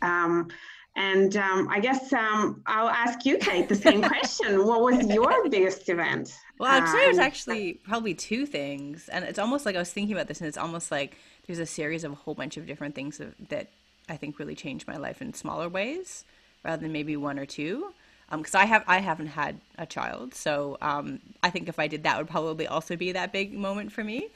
um, 0.02 0.48
and 0.96 1.36
um, 1.36 1.68
I 1.68 1.78
guess 1.78 2.10
um, 2.14 2.62
I'll 2.66 2.88
ask 2.88 3.26
you, 3.26 3.36
Kate, 3.36 3.68
the 3.68 3.74
same 3.74 4.00
question. 4.00 4.66
what 4.66 4.80
was 4.80 5.06
your 5.06 5.46
biggest 5.50 5.86
event? 5.90 6.34
Well, 6.58 6.70
I'd 6.70 6.88
say 6.88 7.04
it 7.04 7.08
was 7.08 7.18
actually 7.18 7.74
probably 7.84 8.14
two 8.14 8.46
things. 8.46 9.10
And 9.10 9.22
it's 9.22 9.38
almost 9.38 9.66
like 9.66 9.76
I 9.76 9.78
was 9.78 9.92
thinking 9.92 10.16
about 10.16 10.26
this, 10.26 10.40
and 10.40 10.48
it's 10.48 10.56
almost 10.56 10.90
like 10.90 11.18
there's 11.46 11.58
a 11.58 11.66
series 11.66 12.02
of 12.02 12.12
a 12.12 12.14
whole 12.14 12.34
bunch 12.34 12.56
of 12.56 12.66
different 12.66 12.94
things 12.94 13.20
that 13.50 13.68
I 14.08 14.16
think 14.16 14.38
really 14.38 14.54
changed 14.54 14.88
my 14.88 14.96
life 14.96 15.20
in 15.20 15.34
smaller 15.34 15.68
ways 15.68 16.24
rather 16.64 16.80
than 16.80 16.92
maybe 16.92 17.14
one 17.14 17.38
or 17.38 17.44
two. 17.46 17.92
Because 18.30 18.54
um, 18.54 18.62
I 18.62 18.64
have 18.64 18.84
I 18.86 18.98
haven't 18.98 19.28
had 19.28 19.60
a 19.78 19.86
child, 19.86 20.34
so 20.34 20.78
um, 20.82 21.20
I 21.42 21.50
think 21.50 21.68
if 21.68 21.78
I 21.78 21.86
did 21.86 22.02
that 22.02 22.18
would 22.18 22.28
probably 22.28 22.66
also 22.66 22.96
be 22.96 23.12
that 23.12 23.32
big 23.32 23.52
moment 23.52 23.92
for 23.92 24.02
me. 24.02 24.28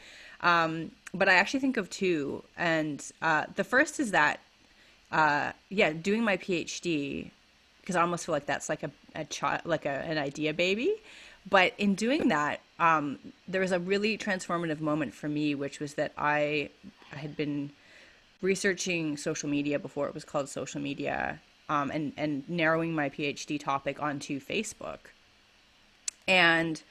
Um, 0.43 0.93
but 1.13 1.29
I 1.29 1.35
actually 1.35 1.61
think 1.61 1.77
of 1.77 1.91
two, 1.91 2.45
and 2.57 3.05
uh, 3.21 3.47
the 3.57 3.65
first 3.65 3.99
is 3.99 4.13
that 4.13 4.41
uh, 5.11 5.53
yeah, 5.69 5.93
doing 5.93 6.23
my 6.23 6.37
PhD 6.37 7.31
because 7.81 7.97
I 7.97 8.03
almost 8.03 8.27
feel 8.27 8.33
like 8.33 8.47
that's 8.47 8.69
like 8.69 8.83
a, 8.83 8.91
a 9.15 9.25
child, 9.25 9.63
like 9.65 9.87
a, 9.87 9.91
an 9.91 10.19
idea 10.19 10.55
baby. 10.55 10.95
But 11.49 11.73
in 11.79 11.95
doing 11.95 12.29
that, 12.29 12.61
um, 12.79 13.19
there 13.49 13.61
was 13.61 13.73
a 13.73 13.81
really 13.81 14.19
transformative 14.19 14.81
moment 14.81 15.15
for 15.15 15.29
me, 15.29 15.55
which 15.55 15.81
was 15.81 15.95
that 15.95 16.13
I, 16.17 16.71
I 17.13 17.17
had 17.17 17.37
been 17.37 17.71
researching 18.43 19.17
social 19.17 19.49
media 19.49 19.79
before 19.79 20.07
it 20.07 20.15
was 20.15 20.25
called 20.25 20.49
social 20.49 20.81
media, 20.81 21.41
um, 21.71 21.91
and 21.93 22.13
and 22.19 22.47
narrowing 22.49 22.95
my 22.95 23.09
PhD 23.09 23.59
topic 23.59 24.03
onto 24.03 24.41
Facebook. 24.41 24.99
And 26.29 26.83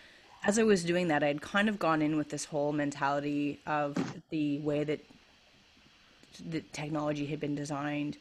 as 0.45 0.57
I 0.57 0.63
was 0.63 0.83
doing 0.83 1.09
that, 1.09 1.21
I 1.21 1.27
had 1.27 1.41
kind 1.41 1.69
of 1.69 1.77
gone 1.77 2.01
in 2.01 2.17
with 2.17 2.29
this 2.29 2.45
whole 2.45 2.71
mentality 2.71 3.59
of 3.67 3.95
the 4.29 4.57
way 4.59 4.83
that 4.85 5.01
the 6.49 6.61
technology 6.71 7.25
had 7.25 7.39
been 7.39 7.55
designed 7.55 8.17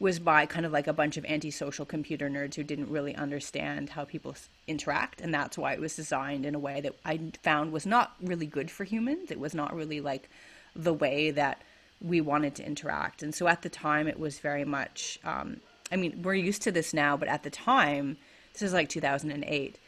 was 0.00 0.18
by 0.18 0.46
kind 0.46 0.66
of 0.66 0.72
like 0.72 0.86
a 0.86 0.92
bunch 0.92 1.16
of 1.16 1.24
antisocial 1.26 1.84
computer 1.84 2.28
nerds 2.28 2.54
who 2.54 2.64
didn't 2.64 2.90
really 2.90 3.14
understand 3.14 3.90
how 3.90 4.04
people 4.04 4.34
interact. 4.66 5.20
And 5.20 5.32
that's 5.32 5.58
why 5.58 5.74
it 5.74 5.80
was 5.80 5.94
designed 5.94 6.46
in 6.46 6.54
a 6.54 6.58
way 6.58 6.80
that 6.80 6.94
i 7.04 7.20
found 7.42 7.70
was 7.70 7.86
not 7.86 8.14
really 8.20 8.46
good 8.46 8.70
for 8.70 8.84
humans. 8.84 9.30
It 9.30 9.38
was 9.38 9.54
not 9.54 9.74
really 9.74 10.00
like 10.00 10.28
the 10.74 10.94
way 10.94 11.30
that 11.32 11.60
we 12.00 12.20
wanted 12.20 12.54
to 12.56 12.66
interact. 12.66 13.22
And 13.22 13.34
so 13.34 13.46
at 13.46 13.60
the 13.62 13.68
time 13.68 14.08
it 14.08 14.18
was 14.18 14.38
very 14.38 14.64
much 14.64 15.20
um, 15.22 15.60
i 15.90 15.96
mean 15.96 16.20
we're 16.22 16.34
used 16.34 16.62
to 16.62 16.72
this 16.72 16.92
now 16.94 17.16
but 17.16 17.28
at 17.28 17.42
the 17.42 17.50
time 17.50 18.16
this 18.52 18.62
is 18.62 18.72
like 18.72 18.88
2008 18.88 19.78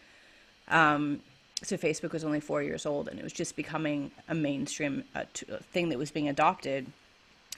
um, 0.69 1.21
so 1.63 1.77
facebook 1.77 2.13
was 2.13 2.25
only 2.25 2.41
four 2.41 2.63
years 2.63 2.87
old 2.87 3.09
and 3.09 3.19
it 3.19 3.23
was 3.23 3.33
just 3.33 3.57
becoming 3.57 4.11
a 4.29 4.35
mainstream 4.35 5.05
uh, 5.15 5.25
t- 5.33 5.47
thing 5.73 5.89
that 5.89 5.99
was 5.99 6.11
being 6.11 6.29
adopted 6.29 6.87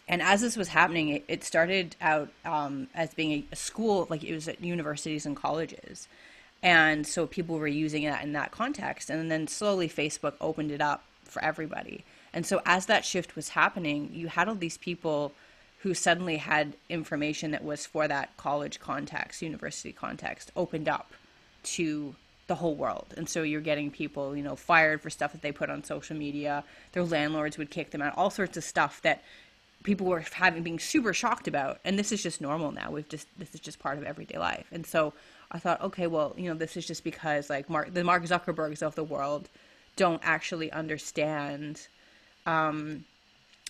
and 0.07 0.21
as 0.21 0.43
this 0.43 0.57
was 0.57 0.69
happening, 0.69 1.09
it, 1.09 1.25
it 1.29 1.45
started 1.45 1.97
out 2.01 2.29
um, 2.45 2.89
as 2.95 3.15
being 3.15 3.33
a, 3.33 3.45
a, 3.53 3.57
school, 3.57 4.07
like 4.11 4.23
it 4.23 4.35
was 4.35 4.49
at 4.49 4.63
universities 4.63 5.25
and 5.25 5.35
colleges. 5.35 6.09
And 6.63 7.07
so 7.07 7.27
people 7.27 7.59
were 7.59 7.69
using 7.69 8.03
it 8.03 8.23
in 8.23 8.33
that 8.33 8.51
context. 8.51 9.09
And 9.09 9.31
then 9.31 9.47
slowly 9.47 9.89
Facebook 9.89 10.35
opened 10.41 10.71
it 10.71 10.81
up 10.81 11.05
for 11.25 11.43
everybody. 11.43 12.05
And 12.33 12.45
so 12.45 12.61
as 12.67 12.87
that 12.87 13.05
shift 13.05 13.37
was 13.37 13.51
happening, 13.51 14.11
you 14.13 14.29
had 14.29 14.49
all 14.49 14.55
these 14.55 14.77
people 14.77 15.33
who 15.85 15.93
suddenly 15.93 16.39
had 16.39 16.73
information 16.89 17.51
that 17.51 17.63
was 17.63 17.85
for 17.85 18.09
that 18.09 18.35
college 18.39 18.81
context, 18.81 19.43
university 19.43 19.93
context, 19.93 20.51
opened 20.57 20.89
up 20.89 21.13
to 21.63 22.15
the 22.47 22.55
whole 22.55 22.75
world. 22.75 23.13
And 23.19 23.29
so 23.29 23.43
you're 23.43 23.61
getting 23.61 23.91
people, 23.91 24.35
you 24.35 24.43
know, 24.43 24.57
fired 24.57 25.03
for 25.03 25.11
stuff 25.11 25.33
that 25.33 25.43
they 25.43 25.53
put 25.53 25.69
on 25.69 25.85
social 25.85 26.17
media. 26.17 26.65
Their 26.93 27.05
landlords 27.05 27.59
would 27.59 27.71
kick 27.71 27.91
them 27.91 28.01
out, 28.01 28.17
all 28.17 28.31
sorts 28.31 28.57
of 28.57 28.65
stuff 28.65 29.03
that 29.03 29.23
people 29.83 30.07
were 30.07 30.25
having 30.33 30.63
being 30.63 30.79
super 30.79 31.13
shocked 31.13 31.47
about 31.47 31.79
and 31.85 31.99
this 31.99 32.11
is 32.11 32.23
just 32.23 32.41
normal 32.41 32.73
now 32.73 32.91
we've 32.91 33.11
just 33.11 33.27
this 33.39 33.55
is 33.55 33.61
just 33.61 33.79
part 33.79 33.99
of 33.99 34.05
everyday 34.05 34.39
life 34.39 34.65
and 34.73 34.87
so 34.87 35.13
i 35.53 35.59
thought 35.59 35.79
okay 35.83 36.07
well 36.07 36.33
you 36.39 36.49
know 36.49 36.55
this 36.55 36.75
is 36.75 36.87
just 36.87 37.05
because 37.05 37.51
like 37.51 37.69
mark 37.69 37.93
the 37.93 38.03
mark 38.03 38.23
zuckerbergs 38.25 38.83
of 38.83 38.95
the 38.95 39.05
world 39.05 39.51
don't 39.97 40.23
actually 40.25 40.73
understand 40.73 41.87
um, 42.47 43.05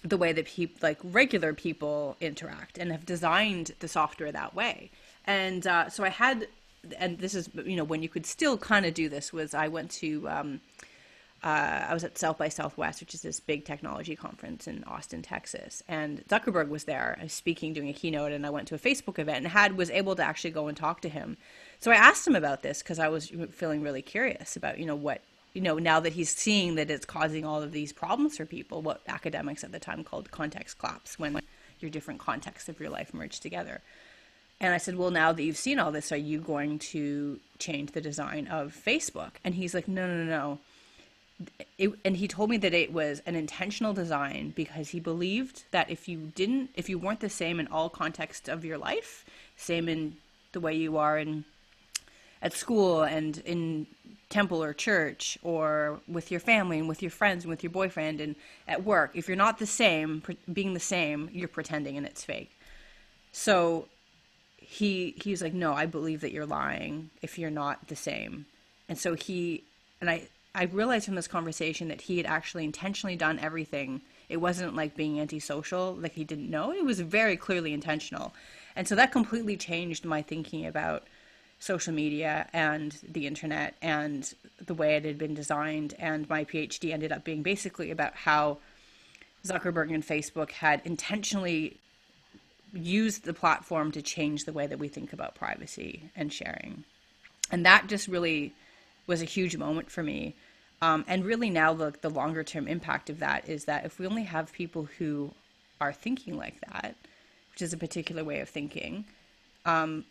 the 0.04 0.16
way 0.16 0.32
that 0.32 0.46
people 0.46 0.78
like 0.82 0.99
regular 1.02 1.54
people 1.54 2.16
interact 2.20 2.78
and 2.78 2.92
have 2.92 3.06
designed 3.06 3.73
the 3.80 3.88
software 3.88 4.30
that 4.30 4.54
way 4.54 4.90
and 5.25 5.66
uh, 5.66 5.88
so 5.88 6.04
i 6.04 6.11
had 6.11 6.46
and 6.99 7.18
this 7.18 7.34
is 7.34 7.49
you 7.64 7.76
know 7.76 7.84
when 7.84 8.02
you 8.02 8.08
could 8.08 8.26
still 8.26 8.58
kind 8.58 8.84
of 8.84 8.94
do 8.94 9.08
this 9.08 9.32
was 9.32 9.54
i 9.54 9.66
went 9.66 9.90
to 9.90 10.28
um, 10.28 10.61
uh, 11.44 11.88
I 11.90 11.92
was 11.92 12.04
at 12.04 12.16
South 12.16 12.38
by 12.38 12.49
Southwest, 12.49 13.00
which 13.00 13.14
is 13.14 13.20
this 13.20 13.38
big 13.38 13.66
technology 13.66 14.16
conference 14.16 14.66
in 14.66 14.82
Austin, 14.84 15.20
Texas, 15.20 15.82
and 15.87 16.26
Zuckerberg 16.26 16.70
was 16.70 16.84
there 16.84 17.18
speaking, 17.28 17.75
doing 17.75 17.90
a 17.90 17.92
keynote, 17.92 18.32
and 18.32 18.46
I 18.46 18.50
went 18.50 18.66
to 18.68 18.75
a 18.75 18.78
Facebook 18.78 19.18
event 19.18 19.38
and 19.38 19.49
had 19.49 19.76
was 19.76 19.90
able 19.90 20.16
to 20.16 20.23
actually 20.23 20.52
go 20.52 20.68
and 20.68 20.76
talk 20.76 21.02
to 21.02 21.08
him. 21.11 21.37
So 21.80 21.90
I 21.90 21.96
asked 21.96 22.26
him 22.26 22.34
about 22.34 22.62
this 22.62 22.82
because 22.82 22.99
I 22.99 23.08
was 23.08 23.30
feeling 23.50 23.82
really 23.82 24.00
curious 24.00 24.56
about 24.56 24.78
you 24.78 24.87
know 24.87 24.96
what 24.96 25.20
you 25.54 25.62
know 25.62 25.78
now 25.78 26.00
that 26.00 26.12
he's 26.12 26.30
seeing 26.30 26.75
that 26.75 26.90
it's 26.90 27.06
causing 27.06 27.44
all 27.44 27.62
of 27.62 27.73
these 27.73 27.92
problems 27.92 28.37
for 28.37 28.44
people, 28.44 28.82
what 28.82 29.00
academics 29.08 29.64
at 29.64 29.73
the 29.73 29.78
time 29.78 30.04
called 30.04 30.30
context 30.30 30.78
collapse, 30.78 31.18
when 31.18 31.40
your 31.80 31.90
different 31.90 32.20
contexts 32.20 32.68
of 32.68 32.78
your 32.78 32.90
life 32.90 33.14
merge 33.14 33.40
together. 33.40 33.80
And 34.61 34.75
I 34.75 34.78
said, 34.78 34.96
Well, 34.96 35.11
now 35.11 35.32
that 35.32 35.42
you've 35.42 35.56
seen 35.56 35.78
all 35.78 35.92
this, 35.92 36.12
are 36.12 36.16
you 36.16 36.40
going 36.40 36.78
to 36.80 37.40
change 37.58 37.92
the 37.92 38.00
design 38.00 38.46
of 38.49 38.75
Facebook? 38.75 39.32
And 39.42 39.54
he's 39.54 39.75
like, 39.75 39.88
No, 39.88 40.06
no, 40.06 40.25
no, 40.25 40.25
no 40.25 40.58
it, 41.78 41.92
and 42.04 42.16
he 42.16 42.28
told 42.28 42.50
me 42.50 42.56
that 42.58 42.75
it 42.75 42.92
was 42.92 43.20
an 43.26 43.34
intentional 43.34 43.92
design 43.92 44.52
because 44.54 44.90
he 44.90 45.00
believed 45.00 45.64
that 45.73 45.90
if 45.90 46.08
you 46.08 46.32
didn't 46.34 46.70
if 46.75 46.88
you 46.88 46.99
weren't 46.99 47.20
the 47.20 47.28
same 47.28 47.58
in 47.58 47.66
all 47.68 47.88
contexts 47.88 48.49
of 48.49 48.64
your 48.64 48.78
life 48.78 49.25
same 49.56 49.88
in 49.88 50.16
the 50.52 50.61
way 50.61 50.75
you 50.75 50.96
are 50.96 51.18
in 51.18 51.44
at 52.40 52.52
school 52.52 53.02
and 53.02 53.38
in 53.38 53.87
temple 54.35 54.62
or 54.64 54.75
church 54.75 55.38
or 55.45 56.00
with 56.09 56.33
your 56.33 56.41
family 56.41 56.79
and 56.81 56.88
with 56.88 57.00
your 57.03 57.11
friends 57.11 57.45
and 57.45 57.50
with 57.50 57.62
your 57.62 57.71
boyfriend 57.71 58.21
and 58.21 58.35
at 58.67 58.83
work 58.83 59.12
if 59.14 59.29
you're 59.29 59.37
not 59.37 59.61
the 59.61 59.67
same 59.67 60.21
being 60.53 60.75
the 60.75 60.81
same 60.81 61.31
you're 61.33 61.47
pretending 61.47 61.97
and 61.97 62.05
it's 62.05 62.25
fake 62.25 62.50
so 63.31 63.87
he 64.57 65.14
he 65.23 65.31
was 65.31 65.41
like 65.41 65.55
no 65.55 65.73
i 65.73 65.87
believe 65.87 66.21
that 66.21 66.33
you're 66.33 66.45
lying 66.47 67.11
if 67.23 67.38
you're 67.38 67.59
not 67.64 67.87
the 67.87 67.95
same 67.95 68.45
and 68.88 68.99
so 68.99 69.14
he 69.14 69.62
and 70.00 70.11
i 70.11 70.26
I 70.55 70.64
realized 70.64 71.07
from 71.07 71.17
this 71.17 71.26
conversation 71.26 71.88
that 71.88 72.03
he 72.03 72.17
had 72.17 72.26
actually 72.26 72.64
intentionally 72.64 73.17
done 73.17 73.41
everything. 73.41 74.03
It 74.29 74.37
wasn't 74.37 74.76
like 74.76 74.95
being 74.95 75.19
antisocial, 75.21 75.97
like 76.00 76.12
he 76.12 76.23
didn't 76.23 76.49
know. 76.49 76.73
It 76.73 76.85
was 76.85 77.00
very 77.00 77.37
clearly 77.37 77.73
intentional. 77.73 78.33
And 78.76 78.87
so 78.87 78.95
that 78.95 79.11
completely 79.11 79.57
changed 79.57 80.05
my 80.05 80.23
thinking 80.23 80.64
about 80.64 81.05
social 81.58 81.94
media 81.94 82.49
and 82.52 82.96
the 83.08 83.26
internet 83.26 83.75
and 83.80 84.34
the 84.64 84.75
way 84.75 84.96
it 84.96 85.04
had 85.04 85.18
been 85.18 85.34
designed. 85.34 85.94
And 85.99 86.28
my 86.28 86.44
PhD 86.44 86.92
ended 86.92 87.12
up 87.12 87.25
being 87.25 87.42
basically 87.42 87.90
about 87.90 88.14
how 88.14 88.58
Zuckerberg 89.46 89.92
and 89.92 90.06
Facebook 90.06 90.50
had 90.50 90.82
intentionally 90.84 91.78
used 92.73 93.25
the 93.25 93.34
platform 93.34 93.93
to 93.93 94.02
change 94.02 94.45
the 94.45 94.52
way 94.52 94.67
that 94.67 94.78
we 94.78 94.88
think 94.88 95.12
about 95.12 95.34
privacy 95.34 96.10
and 96.17 96.32
sharing. 96.32 96.84
And 97.50 97.64
that 97.67 97.86
just 97.86 98.08
really 98.08 98.52
was 99.06 99.23
a 99.23 99.26
huge 99.26 99.56
moment 99.56 99.90
for 99.90 100.02
me. 100.02 100.34
Um, 100.82 101.04
and 101.06 101.25
really 101.25 101.50
now 101.50 101.73
the, 101.73 101.95
the 102.00 102.10
longer 102.10 102.43
term 102.43 102.67
impact 102.67 103.10
of 103.10 103.21
that 103.21 103.49
is 103.49 103.64
that 103.67 103.84
if 103.84 103.99
we 103.99 104.06
only 104.06 104.25
have 104.25 104.52
people 104.52 104.88
who 104.99 105.32
are 105.80 105.93
thinking 105.93 106.36
like 106.36 106.60
that, 106.73 106.95
which 107.52 107.62
is 107.62 107.73
a 107.73 107.76
particular 107.76 108.25
way 108.25 108.40
of 108.40 108.49
thinking, 108.49 109.04
um, 109.64 110.04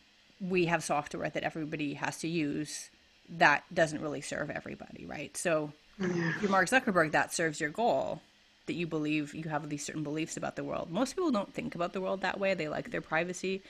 we 0.50 0.66
have 0.66 0.84
software 0.84 1.30
that 1.30 1.44
everybody 1.44 1.94
has 1.94 2.18
to 2.20 2.28
use 2.28 2.90
that 3.30 3.64
doesn't 3.74 4.02
really 4.02 4.22
serve 4.22 4.50
everybody, 4.50 5.06
right? 5.06 5.36
So 5.38 5.72
if 6.00 6.42
you're 6.42 6.52
Mark 6.52 6.68
Zuckerberg, 6.68 7.12
that 7.12 7.34
serves 7.34 7.62
your 7.62 7.70
goal 7.70 8.22
that 8.66 8.74
you 8.74 8.88
believe 8.88 9.34
you 9.36 9.44
have 9.50 9.68
these 9.70 9.86
certain 9.86 10.04
beliefs 10.04 10.38
about 10.38 10.56
the 10.56 10.64
world. 10.64 10.90
Most 10.90 11.16
people 11.16 11.32
don't 11.32 11.54
think 11.54 11.76
about 11.76 11.94
the 11.94 12.02
world 12.02 12.22
that 12.22 12.40
way. 12.40 12.54
They 12.54 12.70
like 12.70 12.92
their 12.92 13.02
privacy. 13.02 13.62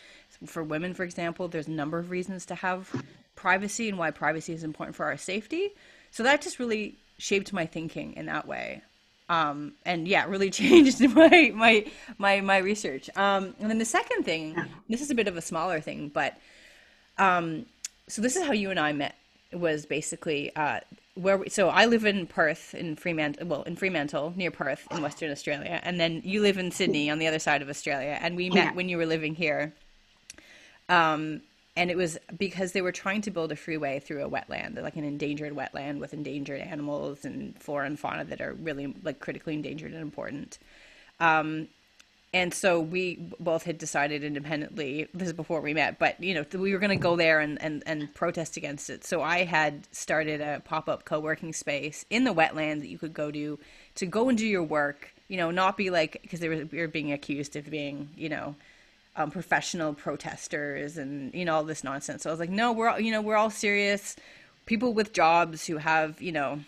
For 0.45 0.63
women, 0.63 0.93
for 0.93 1.03
example, 1.03 1.47
there's 1.47 1.67
a 1.67 1.71
number 1.71 1.97
of 1.97 2.11
reasons 2.11 2.45
to 2.47 2.55
have 2.55 2.91
privacy 3.35 3.89
and 3.89 3.97
why 3.97 4.11
privacy 4.11 4.53
is 4.53 4.63
important 4.63 4.95
for 4.95 5.05
our 5.05 5.17
safety. 5.17 5.69
So 6.11 6.23
that 6.23 6.41
just 6.41 6.59
really 6.59 6.95
shaped 7.17 7.53
my 7.53 7.65
thinking 7.65 8.13
in 8.13 8.27
that 8.27 8.47
way. 8.47 8.83
Um, 9.29 9.73
and 9.83 10.07
yeah, 10.07 10.25
really 10.25 10.49
changed 10.61 11.01
my 11.09 11.51
my 11.55 11.85
my 12.17 12.41
my 12.41 12.57
research. 12.57 13.09
Um, 13.15 13.55
and 13.59 13.69
then 13.69 13.79
the 13.79 13.85
second 13.85 14.23
thing, 14.23 14.55
this 14.89 15.01
is 15.01 15.09
a 15.09 15.15
bit 15.15 15.27
of 15.27 15.37
a 15.37 15.41
smaller 15.41 15.79
thing, 15.79 16.09
but 16.13 16.37
um, 17.17 17.65
so 18.07 18.21
this 18.21 18.35
is 18.35 18.43
how 18.45 18.51
you 18.51 18.69
and 18.69 18.79
I 18.79 18.91
met. 18.93 19.15
Was 19.51 19.85
basically 19.85 20.55
uh, 20.55 20.79
where 21.13 21.37
we, 21.37 21.49
so 21.49 21.69
I 21.69 21.85
live 21.85 22.05
in 22.05 22.25
Perth 22.25 22.73
in 22.73 22.95
Fremantle, 22.95 23.45
well 23.45 23.63
in 23.63 23.75
Fremantle 23.75 24.33
near 24.35 24.49
Perth 24.49 24.87
in 24.89 25.01
Western 25.01 25.29
Australia, 25.29 25.79
and 25.83 25.99
then 25.99 26.21
you 26.25 26.41
live 26.41 26.57
in 26.57 26.71
Sydney 26.71 27.09
on 27.11 27.19
the 27.19 27.27
other 27.27 27.39
side 27.39 27.61
of 27.61 27.69
Australia, 27.69 28.17
and 28.19 28.35
we 28.35 28.49
met 28.49 28.55
yeah. 28.55 28.73
when 28.73 28.89
you 28.89 28.97
were 28.97 29.05
living 29.05 29.35
here. 29.35 29.73
Um, 30.89 31.41
and 31.75 31.89
it 31.89 31.97
was 31.97 32.17
because 32.37 32.71
they 32.71 32.81
were 32.81 32.91
trying 32.91 33.21
to 33.21 33.31
build 33.31 33.51
a 33.51 33.55
freeway 33.55 33.99
through 33.99 34.23
a 34.23 34.29
wetland, 34.29 34.81
like 34.81 34.95
an 34.95 35.03
endangered 35.03 35.53
wetland 35.53 35.99
with 35.99 36.13
endangered 36.13 36.61
animals 36.61 37.25
and 37.25 37.59
flora 37.59 37.87
and 37.87 37.99
fauna 37.99 38.25
that 38.25 38.41
are 38.41 38.53
really 38.53 38.93
like 39.03 39.19
critically 39.19 39.55
endangered 39.55 39.91
and 39.91 40.01
important. 40.01 40.59
Um, 41.19 41.67
and 42.33 42.53
so 42.53 42.79
we 42.79 43.15
both 43.39 43.63
had 43.63 43.77
decided 43.77 44.23
independently 44.23 45.07
this 45.13 45.27
is 45.27 45.33
before 45.33 45.61
we 45.61 45.73
met 45.73 45.99
but 45.99 46.21
you 46.21 46.33
know 46.33 46.45
we 46.53 46.73
were 46.73 46.79
going 46.79 46.89
to 46.89 46.95
go 46.95 47.15
there 47.15 47.39
and, 47.39 47.61
and, 47.61 47.83
and 47.85 48.13
protest 48.13 48.57
against 48.57 48.89
it 48.89 49.03
so 49.03 49.21
i 49.21 49.43
had 49.43 49.87
started 49.91 50.41
a 50.41 50.61
pop-up 50.65 51.05
co-working 51.05 51.53
space 51.53 52.05
in 52.09 52.23
the 52.23 52.33
wetland 52.33 52.79
that 52.79 52.87
you 52.87 52.97
could 52.97 53.13
go 53.13 53.31
to 53.31 53.59
to 53.95 54.05
go 54.05 54.29
and 54.29 54.37
do 54.37 54.47
your 54.47 54.63
work 54.63 55.13
you 55.27 55.37
know 55.37 55.51
not 55.51 55.77
be 55.77 55.89
like 55.89 56.19
because 56.21 56.41
we 56.41 56.63
were 56.63 56.87
being 56.87 57.11
accused 57.11 57.55
of 57.55 57.69
being 57.69 58.09
you 58.15 58.29
know 58.29 58.55
um, 59.15 59.31
professional 59.31 59.93
protesters 59.93 60.97
and 60.97 61.33
you 61.33 61.45
know 61.45 61.55
all 61.55 61.63
this 61.63 61.83
nonsense. 61.83 62.23
So 62.23 62.29
I 62.29 62.33
was 62.33 62.39
like, 62.39 62.49
no, 62.49 62.71
we're 62.71 62.89
all, 62.89 62.99
you 62.99 63.11
know 63.11 63.21
we're 63.21 63.35
all 63.35 63.49
serious 63.49 64.15
people 64.65 64.93
with 64.93 65.13
jobs 65.13 65.67
who 65.67 65.77
have 65.77 66.21
you 66.21 66.31
know 66.31 66.59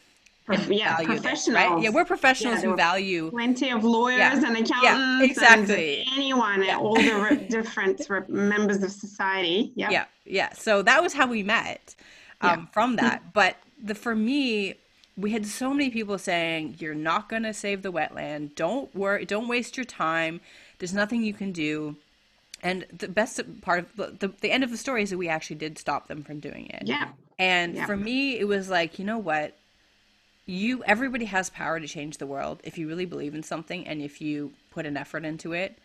yeah, 0.68 0.98
professionals. 1.04 1.56
Right? 1.56 1.82
Yeah, 1.82 1.90
we're 1.90 2.06
professionals 2.06 2.64
yeah, 2.64 2.70
who 2.70 2.76
value 2.76 3.32
plenty 3.32 3.72
of 3.72 3.84
lawyers 3.84 4.20
yeah. 4.20 4.46
and 4.46 4.58
accountants. 4.58 4.84
Yeah, 4.84 5.24
exactly. 5.24 6.06
anyone, 6.16 6.64
yeah. 6.64 6.78
all 6.78 6.96
the 6.96 7.46
different 7.50 8.30
members 8.30 8.84
of 8.84 8.92
society. 8.92 9.72
Yeah, 9.76 9.90
yeah, 9.90 10.06
yeah. 10.26 10.54
So 10.54 10.84
that 10.84 11.02
was 11.02 11.14
how 11.14 11.26
we 11.26 11.42
met 11.42 11.96
um, 12.42 12.70
from 12.72 12.96
that. 12.98 13.34
But 13.34 13.58
the 13.82 13.96
for 13.96 14.16
me, 14.16 14.76
we 15.18 15.32
had 15.32 15.48
so 15.48 15.72
many 15.74 15.90
people 15.90 16.20
saying, 16.20 16.76
"You're 16.78 16.94
not 16.94 17.28
going 17.28 17.44
to 17.44 17.54
save 17.54 17.82
the 17.82 17.92
wetland. 17.92 18.54
Don't 18.54 18.96
worry. 18.96 19.26
Don't 19.26 19.48
waste 19.48 19.78
your 19.78 19.86
time. 19.86 20.42
There's 20.78 20.94
nothing 20.94 21.24
you 21.24 21.34
can 21.34 21.54
do." 21.54 21.96
And 22.62 22.86
the 22.96 23.08
best 23.08 23.40
part 23.62 23.80
of 23.80 23.96
the, 23.96 24.28
the, 24.28 24.34
the 24.42 24.52
end 24.52 24.64
of 24.64 24.72
the 24.72 24.78
story 24.78 25.04
is 25.04 25.10
that 25.10 25.18
we 25.18 25.28
actually 25.28 25.58
did 25.58 25.78
stop 25.78 26.08
them 26.08 26.24
from 26.24 26.40
doing 26.40 26.68
it. 26.68 26.84
Yeah. 26.86 27.10
And 27.38 27.78
for 27.86 27.98
me, 27.98 28.40
it 28.40 28.48
was 28.48 28.70
like, 28.70 28.98
you 28.98 29.06
know 29.06 29.18
what? 29.18 29.56
You 30.46 30.84
everybody 30.84 31.26
has 31.26 31.50
power 31.50 31.80
to 31.80 31.88
change 31.88 32.18
the 32.18 32.28
world 32.28 32.62
if 32.64 32.78
you 32.78 32.88
really 32.88 33.06
believe 33.06 33.34
in 33.34 33.44
something 33.44 33.88
and 33.88 34.02
if 34.02 34.22
you 34.22 34.54
put 34.72 34.86
an 34.86 34.98
effort 34.98 35.26
into 35.26 35.54
it. 35.54 35.78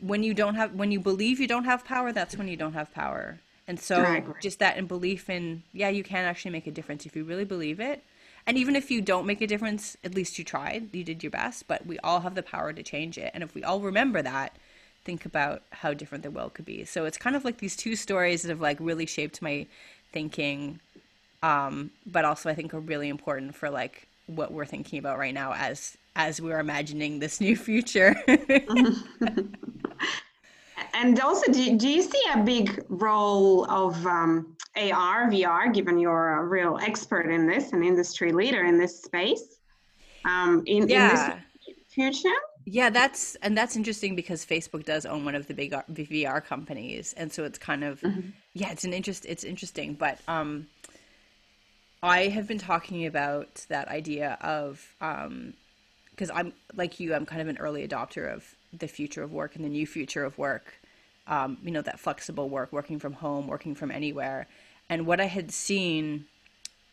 When 0.00 0.22
you 0.22 0.34
don't 0.34 0.56
have 0.56 0.74
when 0.74 0.90
you 0.90 1.00
believe 1.00 1.38
you 1.38 1.46
don't 1.46 1.64
have 1.64 1.84
power, 1.84 2.12
that's 2.12 2.36
when 2.36 2.48
you 2.48 2.56
don't 2.56 2.72
have 2.72 2.92
power. 2.92 3.38
And 3.68 3.78
so 3.78 4.34
just 4.40 4.58
that 4.58 4.76
in 4.76 4.86
belief 4.86 5.30
in 5.30 5.62
yeah, 5.72 5.88
you 5.88 6.02
can 6.02 6.24
actually 6.24 6.50
make 6.50 6.66
a 6.66 6.72
difference 6.72 7.06
if 7.06 7.14
you 7.14 7.24
really 7.24 7.44
believe 7.44 7.78
it. 7.78 8.02
And 8.46 8.56
even 8.56 8.74
if 8.74 8.90
you 8.90 9.00
don't 9.00 9.26
make 9.26 9.40
a 9.40 9.46
difference, 9.46 9.96
at 10.02 10.14
least 10.14 10.38
you 10.38 10.44
tried. 10.44 10.88
You 10.92 11.04
did 11.04 11.22
your 11.22 11.30
best, 11.30 11.68
but 11.68 11.86
we 11.86 11.98
all 12.00 12.20
have 12.20 12.34
the 12.34 12.42
power 12.42 12.72
to 12.72 12.82
change 12.82 13.16
it. 13.16 13.30
And 13.34 13.44
if 13.44 13.54
we 13.54 13.62
all 13.62 13.80
remember 13.80 14.20
that, 14.20 14.56
think 15.04 15.24
about 15.24 15.62
how 15.70 15.94
different 15.94 16.24
the 16.24 16.30
world 16.30 16.54
could 16.54 16.64
be. 16.64 16.84
So 16.84 17.04
it's 17.04 17.18
kind 17.18 17.36
of 17.36 17.44
like 17.44 17.58
these 17.58 17.76
two 17.76 17.94
stories 17.94 18.42
that 18.42 18.48
have 18.48 18.60
like 18.60 18.78
really 18.80 19.06
shaped 19.06 19.42
my 19.42 19.66
thinking, 20.12 20.80
um, 21.42 21.90
but 22.06 22.24
also 22.24 22.48
I 22.50 22.54
think 22.54 22.74
are 22.74 22.80
really 22.80 23.08
important 23.08 23.54
for 23.54 23.70
like 23.70 24.08
what 24.26 24.52
we're 24.52 24.66
thinking 24.66 24.98
about 24.98 25.18
right 25.18 25.34
now 25.34 25.54
as 25.54 25.96
as 26.16 26.40
we're 26.40 26.60
imagining 26.60 27.18
this 27.18 27.40
new 27.40 27.56
future. 27.56 28.14
and 30.94 31.18
also, 31.20 31.50
do, 31.52 31.76
do 31.76 31.88
you 31.88 32.02
see 32.02 32.22
a 32.34 32.38
big 32.38 32.84
role 32.88 33.64
of 33.70 34.06
um, 34.06 34.56
AR, 34.76 35.30
VR, 35.30 35.72
given 35.72 35.98
you're 35.98 36.34
a 36.34 36.44
real 36.44 36.78
expert 36.82 37.30
in 37.30 37.46
this, 37.46 37.72
an 37.72 37.82
industry 37.82 38.32
leader 38.32 38.64
in 38.64 38.78
this 38.78 39.02
space, 39.02 39.56
um, 40.24 40.62
in, 40.66 40.88
yeah. 40.88 41.32
in 41.32 41.38
this 41.64 41.76
future? 41.88 42.36
Yeah, 42.64 42.90
that's 42.90 43.34
and 43.36 43.58
that's 43.58 43.74
interesting 43.74 44.14
because 44.14 44.46
Facebook 44.46 44.84
does 44.84 45.04
own 45.04 45.24
one 45.24 45.34
of 45.34 45.48
the 45.48 45.54
big 45.54 45.72
VR 45.72 46.44
companies, 46.44 47.12
and 47.16 47.32
so 47.32 47.42
it's 47.42 47.58
kind 47.58 47.82
of 47.82 48.00
mm-hmm. 48.02 48.28
yeah, 48.54 48.70
it's 48.70 48.84
an 48.84 48.92
interest. 48.92 49.26
It's 49.28 49.42
interesting, 49.42 49.94
but 49.94 50.18
um, 50.28 50.68
I 52.02 52.28
have 52.28 52.48
been 52.48 52.58
talking 52.58 53.06
about 53.06 53.64
that 53.68 53.88
idea 53.88 54.36
of 54.40 54.94
because 54.98 56.30
um, 56.30 56.36
I'm 56.36 56.52
like 56.74 56.98
you, 56.98 57.14
I'm 57.14 57.26
kind 57.26 57.40
of 57.40 57.48
an 57.48 57.58
early 57.58 57.86
adopter 57.86 58.32
of 58.32 58.56
the 58.72 58.88
future 58.88 59.22
of 59.22 59.32
work 59.32 59.54
and 59.54 59.64
the 59.64 59.68
new 59.68 59.86
future 59.86 60.24
of 60.24 60.36
work. 60.36 60.74
Um, 61.28 61.58
you 61.62 61.70
know, 61.70 61.82
that 61.82 62.00
flexible 62.00 62.48
work, 62.48 62.72
working 62.72 62.98
from 62.98 63.12
home, 63.12 63.46
working 63.46 63.76
from 63.76 63.92
anywhere, 63.92 64.48
and 64.88 65.06
what 65.06 65.20
I 65.20 65.26
had 65.26 65.52
seen 65.52 66.24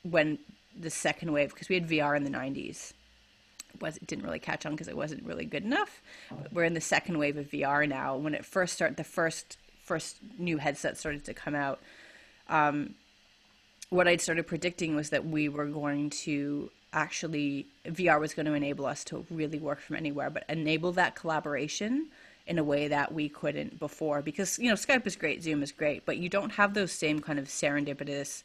when 0.04 0.38
the 0.80 0.92
second 0.92 1.32
wave, 1.32 1.50
because 1.50 1.68
we 1.68 1.76
had 1.76 1.90
VR 1.90 2.16
in 2.16 2.24
the 2.24 2.30
'90s, 2.30 2.94
was 3.82 3.98
it 3.98 4.06
didn't 4.06 4.24
really 4.24 4.38
catch 4.38 4.68
on 4.68 4.74
because 4.74 4.88
it 4.88 4.96
wasn't 4.96 5.26
really 5.26 5.46
good 5.46 5.64
enough. 5.64 6.04
But 6.30 6.54
we're 6.54 6.66
in 6.66 6.76
the 6.76 6.82
second 6.82 7.18
wave 7.18 7.38
of 7.38 7.48
VR 7.48 7.90
now. 7.90 8.16
When 8.16 8.36
it 8.36 8.46
first 8.46 8.76
started, 8.76 8.98
the 8.98 9.04
first 9.04 9.58
first 9.84 10.18
new 10.38 10.58
headset 10.58 10.98
started 10.98 11.26
to 11.26 11.34
come 11.34 11.56
out. 11.56 11.80
Um, 12.48 12.94
what 13.90 14.08
I'd 14.08 14.22
started 14.22 14.48
predicting 14.48 14.96
was 14.96 15.10
that 15.10 15.26
we 15.26 15.50
were 15.50 15.66
going 15.66 16.10
to 16.12 16.70
actually 16.94 17.68
VR 17.86 18.20
was 18.20 18.34
going 18.34 18.46
to 18.46 18.54
enable 18.54 18.86
us 18.86 19.04
to 19.06 19.26
really 19.30 19.60
work 19.60 19.80
from 19.80 19.96
anywhere, 19.96 20.30
but 20.30 20.44
enable 20.50 20.92
that 20.94 21.16
collaboration 21.16 22.08
in 22.48 22.58
a 22.58 22.64
way 22.64 22.88
that 22.88 23.14
we 23.14 23.30
couldn't 23.30 23.80
before. 23.80 24.22
Because 24.22 24.60
you 24.60 24.70
know, 24.70 24.76
Skype 24.76 25.06
is 25.08 25.16
great, 25.16 25.44
Zoom 25.44 25.64
is 25.64 25.72
great, 25.72 26.06
but 26.06 26.18
you 26.18 26.30
don't 26.30 26.52
have 26.52 26.74
those 26.74 26.92
same 26.92 27.20
kind 27.20 27.40
of 27.40 27.46
serendipitous 27.46 28.44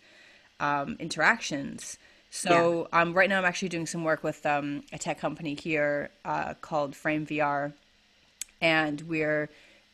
um, 0.60 0.96
interactions. 0.98 1.98
So 2.30 2.88
yeah. 2.92 3.00
um, 3.00 3.14
right 3.14 3.28
now, 3.28 3.38
I'm 3.38 3.44
actually 3.44 3.68
doing 3.68 3.86
some 3.86 4.02
work 4.02 4.24
with 4.24 4.44
um, 4.44 4.82
a 4.92 4.98
tech 4.98 5.20
company 5.20 5.54
here 5.54 6.10
uh, 6.24 6.54
called 6.54 6.96
Frame 6.96 7.26
VR, 7.26 7.72
and 8.60 9.00
we're 9.02 9.48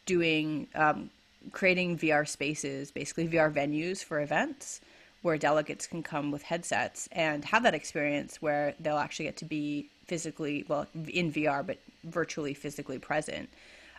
doing 0.07 0.69
um, 0.75 1.11
creating 1.53 1.99
VR 1.99 2.27
spaces, 2.27 2.91
basically 2.91 3.29
VR 3.29 3.53
venues 3.53 4.03
for 4.03 4.21
events 4.21 4.81
where 5.23 5.37
delegates 5.37 5.87
can 5.87 6.03
come 6.03 6.31
with 6.31 6.43
headsets 6.43 7.09
and 7.13 7.45
have 7.45 7.63
that 7.63 7.75
experience 7.75 8.41
where 8.41 8.75
they'll 8.81 8.97
actually 8.97 9.27
get 9.27 9.37
to 9.37 9.45
be 9.45 9.89
physically, 10.07 10.65
well, 10.67 10.87
in 11.09 11.31
VR, 11.31 11.67
but 11.67 11.79
virtually 12.05 12.55
physically 12.55 12.99
present. 12.99 13.49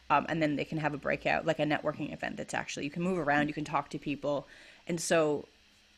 Um, 0.10 0.26
and 0.28 0.42
then 0.42 0.56
they 0.56 0.66
can 0.66 0.78
have 0.80 0.94
a 0.94 0.98
breakout, 0.98 1.46
like 1.46 1.60
a 1.60 1.64
networking 1.64 2.12
event 2.12 2.38
that's 2.38 2.54
actually, 2.54 2.86
you 2.86 2.92
can 2.92 3.04
move 3.04 3.18
around, 3.18 3.48
you 3.48 3.54
can 3.54 3.64
talk 3.64 3.90
to 3.92 4.00
people. 4.00 4.48
And 4.88 5.00
so 5.00 5.46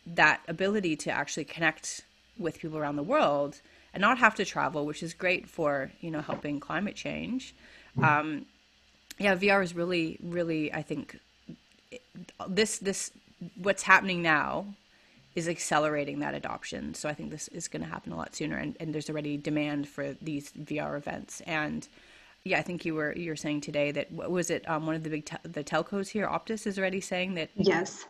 that 0.05 0.41
ability 0.47 0.95
to 0.97 1.11
actually 1.11 1.45
connect 1.45 2.01
with 2.37 2.59
people 2.59 2.77
around 2.77 2.97
the 2.97 3.03
world 3.03 3.61
and 3.93 4.01
not 4.01 4.17
have 4.17 4.35
to 4.35 4.45
travel, 4.45 4.85
which 4.85 5.01
is 5.01 5.13
great 5.13 5.47
for, 5.47 5.91
you 6.01 6.11
know, 6.11 6.21
helping 6.21 6.59
climate 6.59 6.95
change. 6.95 7.55
Um, 8.01 8.45
yeah, 9.19 9.35
VR 9.35 9.63
is 9.63 9.73
really, 9.73 10.19
really, 10.21 10.73
I 10.73 10.81
think, 10.81 11.17
this, 12.47 12.79
this, 12.79 13.11
what's 13.55 13.83
happening 13.83 14.21
now 14.21 14.65
is 15.35 15.47
accelerating 15.47 16.19
that 16.19 16.33
adoption. 16.33 16.93
So 16.93 17.09
I 17.09 17.13
think 17.13 17.31
this 17.31 17.47
is 17.49 17.67
going 17.67 17.83
to 17.83 17.89
happen 17.89 18.11
a 18.11 18.17
lot 18.17 18.35
sooner, 18.35 18.57
and, 18.57 18.77
and 18.79 18.93
there's 18.93 19.09
already 19.09 19.37
demand 19.37 19.87
for 19.87 20.13
these 20.21 20.51
VR 20.51 20.95
events. 20.97 21.41
And 21.41 21.87
yeah, 22.43 22.59
I 22.59 22.61
think 22.61 22.85
you 22.85 22.93
were 22.93 23.13
you 23.15 23.31
were 23.31 23.35
saying 23.35 23.61
today 23.61 23.91
that 23.91 24.11
what 24.11 24.29
was 24.29 24.49
it? 24.49 24.67
Um, 24.69 24.85
one 24.85 24.95
of 24.95 25.03
the 25.03 25.09
big 25.09 25.25
te- 25.25 25.37
the 25.43 25.63
telcos 25.63 26.09
here, 26.09 26.27
Optus, 26.27 26.67
is 26.67 26.77
already 26.77 27.01
saying 27.01 27.35
that. 27.35 27.49
Yes, 27.55 28.05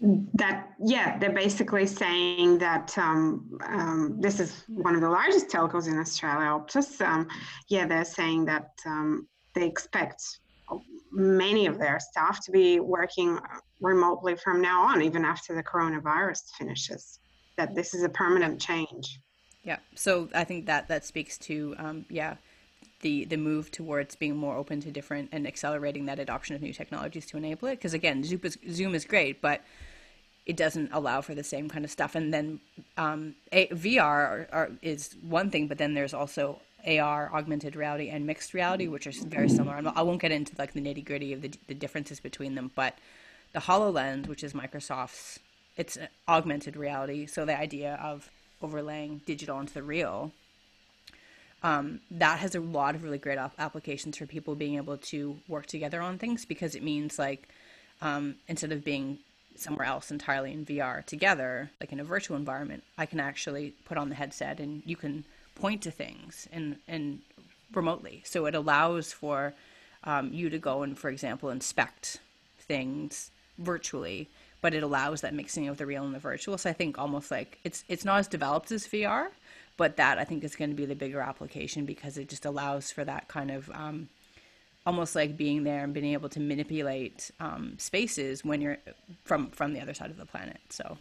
that 0.00 0.72
yeah, 0.78 1.18
they're 1.18 1.32
basically 1.32 1.86
saying 1.86 2.58
that 2.58 2.96
um, 2.96 3.58
um, 3.66 4.16
this 4.20 4.40
is 4.40 4.64
one 4.68 4.94
of 4.94 5.00
the 5.00 5.10
largest 5.10 5.48
telcos 5.48 5.88
in 5.88 5.98
Australia, 5.98 6.46
Optus. 6.46 7.00
Um, 7.00 7.28
yeah, 7.68 7.86
they're 7.86 8.04
saying 8.04 8.44
that 8.46 8.70
um, 8.86 9.26
they 9.54 9.66
expect 9.66 10.38
many 11.10 11.66
of 11.66 11.78
their 11.78 11.98
staff 12.00 12.44
to 12.44 12.52
be 12.52 12.80
working 12.80 13.38
remotely 13.80 14.36
from 14.36 14.60
now 14.60 14.82
on, 14.82 15.02
even 15.02 15.24
after 15.24 15.54
the 15.54 15.62
coronavirus 15.62 16.42
finishes. 16.58 17.18
That 17.56 17.74
this 17.74 17.94
is 17.94 18.02
a 18.02 18.08
permanent 18.08 18.60
change. 18.60 19.18
Yeah. 19.64 19.78
So 19.94 20.28
I 20.34 20.44
think 20.44 20.66
that 20.66 20.88
that 20.88 21.04
speaks 21.04 21.36
to 21.38 21.74
um, 21.78 22.06
yeah 22.08 22.36
the 23.00 23.24
the 23.24 23.36
move 23.36 23.70
towards 23.70 24.16
being 24.16 24.36
more 24.36 24.56
open 24.56 24.80
to 24.82 24.90
different 24.90 25.28
and 25.32 25.46
accelerating 25.46 26.06
that 26.06 26.18
adoption 26.18 26.54
of 26.56 26.62
new 26.62 26.72
technologies 26.72 27.26
to 27.26 27.36
enable 27.36 27.68
it. 27.68 27.76
Because 27.76 27.94
again, 27.94 28.24
Zoom 28.24 28.40
is 28.44 28.58
Zoom 28.70 28.94
is 28.94 29.04
great, 29.04 29.42
but 29.42 29.62
it 30.46 30.56
doesn't 30.56 30.90
allow 30.92 31.20
for 31.20 31.34
the 31.34 31.44
same 31.44 31.68
kind 31.68 31.84
of 31.84 31.90
stuff. 31.90 32.14
And 32.14 32.32
then 32.32 32.60
um, 32.96 33.34
a, 33.52 33.68
VR 33.68 34.02
are, 34.02 34.48
are, 34.52 34.70
is 34.82 35.14
one 35.22 35.50
thing, 35.50 35.68
but 35.68 35.78
then 35.78 35.94
there's 35.94 36.14
also 36.14 36.60
AR, 36.86 37.30
augmented 37.32 37.76
reality, 37.76 38.08
and 38.08 38.26
mixed 38.26 38.54
reality, 38.54 38.88
which 38.88 39.06
are 39.06 39.12
very 39.26 39.48
similar. 39.48 39.80
I 39.94 40.02
won't 40.02 40.20
get 40.20 40.32
into 40.32 40.54
like 40.58 40.72
the 40.72 40.80
nitty 40.80 41.04
gritty 41.04 41.32
of 41.32 41.42
the, 41.42 41.52
the 41.68 41.74
differences 41.74 42.20
between 42.20 42.54
them, 42.54 42.70
but 42.74 42.96
the 43.52 43.60
HoloLens, 43.60 44.26
which 44.28 44.44
is 44.44 44.52
Microsoft's, 44.52 45.40
it's 45.76 45.98
augmented 46.28 46.76
reality. 46.76 47.26
So 47.26 47.44
the 47.44 47.58
idea 47.58 47.98
of 48.02 48.30
overlaying 48.62 49.22
digital 49.26 49.58
into 49.58 49.74
the 49.74 49.82
real, 49.82 50.32
um, 51.62 52.00
that 52.10 52.38
has 52.38 52.54
a 52.54 52.60
lot 52.60 52.94
of 52.94 53.02
really 53.02 53.18
great 53.18 53.38
applications 53.58 54.16
for 54.16 54.26
people 54.26 54.54
being 54.54 54.76
able 54.76 54.96
to 54.96 55.38
work 55.48 55.66
together 55.66 56.00
on 56.00 56.18
things 56.18 56.44
because 56.44 56.74
it 56.74 56.82
means 56.82 57.18
like 57.18 57.48
um, 58.00 58.36
instead 58.48 58.72
of 58.72 58.84
being 58.84 59.18
somewhere 59.56 59.86
else 59.86 60.10
entirely 60.10 60.52
in 60.52 60.64
VR 60.64 61.04
together, 61.04 61.70
like 61.80 61.92
in 61.92 62.00
a 62.00 62.04
virtual 62.04 62.36
environment, 62.36 62.82
I 62.96 63.06
can 63.06 63.20
actually 63.20 63.74
put 63.84 63.98
on 63.98 64.08
the 64.08 64.14
headset 64.14 64.58
and 64.58 64.82
you 64.86 64.96
can 64.96 65.24
point 65.60 65.82
to 65.82 65.90
things 65.90 66.48
and 66.52 66.76
and 66.88 67.20
remotely. 67.72 68.22
So 68.24 68.46
it 68.46 68.54
allows 68.54 69.12
for 69.12 69.54
um, 70.04 70.32
you 70.32 70.50
to 70.50 70.58
go 70.58 70.82
and, 70.82 70.98
for 70.98 71.10
example, 71.10 71.50
inspect 71.50 72.18
things 72.58 73.30
virtually, 73.58 74.28
but 74.60 74.74
it 74.74 74.82
allows 74.82 75.20
that 75.20 75.34
mixing 75.34 75.68
of 75.68 75.76
the 75.76 75.86
real 75.86 76.04
and 76.04 76.14
the 76.14 76.18
virtual. 76.18 76.56
So 76.58 76.70
I 76.70 76.72
think 76.72 76.98
almost 76.98 77.30
like 77.30 77.58
it's 77.64 77.84
it's 77.88 78.04
not 78.04 78.18
as 78.18 78.28
developed 78.28 78.72
as 78.72 78.86
VR, 78.86 79.28
but 79.76 79.96
that 79.96 80.18
I 80.18 80.24
think 80.24 80.44
is 80.44 80.56
going 80.56 80.70
to 80.70 80.76
be 80.76 80.86
the 80.86 80.94
bigger 80.94 81.20
application 81.20 81.84
because 81.84 82.18
it 82.18 82.28
just 82.28 82.44
allows 82.44 82.90
for 82.90 83.04
that 83.04 83.28
kind 83.28 83.50
of 83.50 83.70
um, 83.70 84.08
almost 84.86 85.14
like 85.14 85.36
being 85.36 85.64
there 85.64 85.84
and 85.84 85.92
being 85.92 86.12
able 86.12 86.28
to 86.30 86.40
manipulate 86.40 87.30
um, 87.40 87.74
spaces 87.78 88.44
when 88.44 88.60
you're 88.60 88.78
from 89.24 89.50
from 89.50 89.72
the 89.74 89.80
other 89.80 89.94
side 89.94 90.10
of 90.10 90.16
the 90.16 90.26
planet. 90.26 90.60
So 90.70 90.98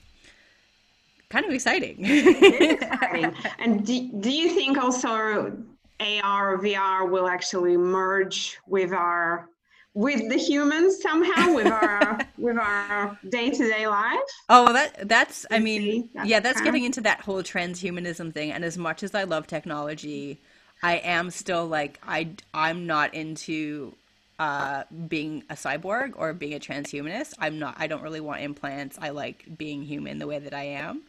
kind 1.29 1.45
of 1.45 1.51
exciting. 1.51 2.03
exciting. 2.05 3.33
And 3.59 3.85
do, 3.85 4.09
do 4.19 4.31
you 4.31 4.49
think 4.49 4.77
also 4.77 5.57
AR 5.99 6.53
or 6.53 6.59
VR 6.59 7.09
will 7.09 7.27
actually 7.27 7.77
merge 7.77 8.57
with 8.67 8.93
our 8.93 9.49
with 9.95 10.29
the 10.29 10.37
humans 10.37 11.01
somehow 11.01 11.53
with 11.53 11.67
our 11.67 12.19
with 12.37 12.57
our 12.57 13.17
day-to-day 13.29 13.87
life 13.87 14.19
oh 14.47 14.71
that 14.71 15.09
that's 15.09 15.47
i 15.49 15.57
mean 15.57 16.07
that's 16.13 16.29
yeah 16.29 16.39
that's 16.39 16.61
getting 16.61 16.83
into 16.83 17.01
that 17.01 17.19
whole 17.21 17.41
transhumanism 17.41 18.31
thing 18.31 18.51
and 18.51 18.63
as 18.63 18.77
much 18.77 19.01
as 19.01 19.15
i 19.15 19.23
love 19.23 19.47
technology 19.47 20.39
i 20.83 20.97
am 20.97 21.31
still 21.31 21.65
like 21.65 21.99
i 22.07 22.29
i'm 22.53 22.85
not 22.85 23.11
into 23.15 23.93
uh, 24.39 24.83
being 25.07 25.43
a 25.49 25.53
cyborg 25.53 26.13
or 26.15 26.33
being 26.33 26.53
a 26.53 26.59
transhumanist 26.59 27.33
i'm 27.39 27.59
not 27.59 27.75
i 27.77 27.87
don't 27.87 28.01
really 28.01 28.21
want 28.21 28.41
implants 28.41 28.97
i 29.01 29.09
like 29.09 29.45
being 29.57 29.83
human 29.83 30.17
the 30.17 30.27
way 30.27 30.39
that 30.39 30.53
i 30.53 30.63
am 30.63 31.01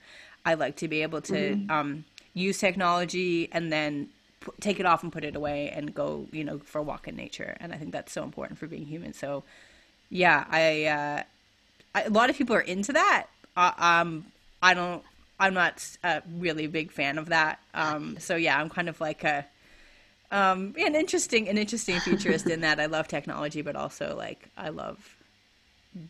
i 0.44 0.54
like 0.54 0.76
to 0.76 0.88
be 0.88 1.02
able 1.02 1.20
to 1.20 1.54
mm-hmm. 1.54 1.70
um, 1.70 2.04
use 2.34 2.58
technology 2.58 3.48
and 3.52 3.72
then 3.72 4.08
take 4.60 4.80
it 4.80 4.86
off 4.86 5.02
and 5.02 5.12
put 5.12 5.24
it 5.24 5.36
away 5.36 5.70
and 5.70 5.94
go, 5.94 6.26
you 6.32 6.44
know, 6.44 6.58
for 6.58 6.78
a 6.78 6.82
walk 6.82 7.08
in 7.08 7.16
nature. 7.16 7.56
And 7.60 7.72
I 7.72 7.76
think 7.76 7.92
that's 7.92 8.12
so 8.12 8.22
important 8.22 8.58
for 8.58 8.66
being 8.66 8.86
human. 8.86 9.12
So, 9.12 9.44
yeah, 10.08 10.44
I, 10.48 10.84
uh, 10.86 11.22
I 11.94 12.02
a 12.04 12.10
lot 12.10 12.30
of 12.30 12.36
people 12.36 12.56
are 12.56 12.60
into 12.60 12.92
that. 12.92 13.26
Uh, 13.56 13.72
um, 13.76 14.26
I 14.62 14.74
don't. 14.74 15.02
I'm 15.38 15.54
not 15.54 15.96
a 16.04 16.22
really 16.36 16.66
big 16.66 16.92
fan 16.92 17.16
of 17.16 17.30
that. 17.30 17.60
Um, 17.72 18.16
so 18.18 18.36
yeah, 18.36 18.60
I'm 18.60 18.68
kind 18.68 18.90
of 18.90 19.00
like 19.00 19.24
a 19.24 19.46
um, 20.30 20.74
an 20.78 20.94
interesting 20.94 21.48
an 21.48 21.58
interesting 21.58 21.98
futurist 22.00 22.46
in 22.46 22.60
that 22.60 22.80
I 22.80 22.86
love 22.86 23.08
technology, 23.08 23.62
but 23.62 23.76
also 23.76 24.16
like 24.16 24.48
I 24.56 24.68
love 24.68 25.16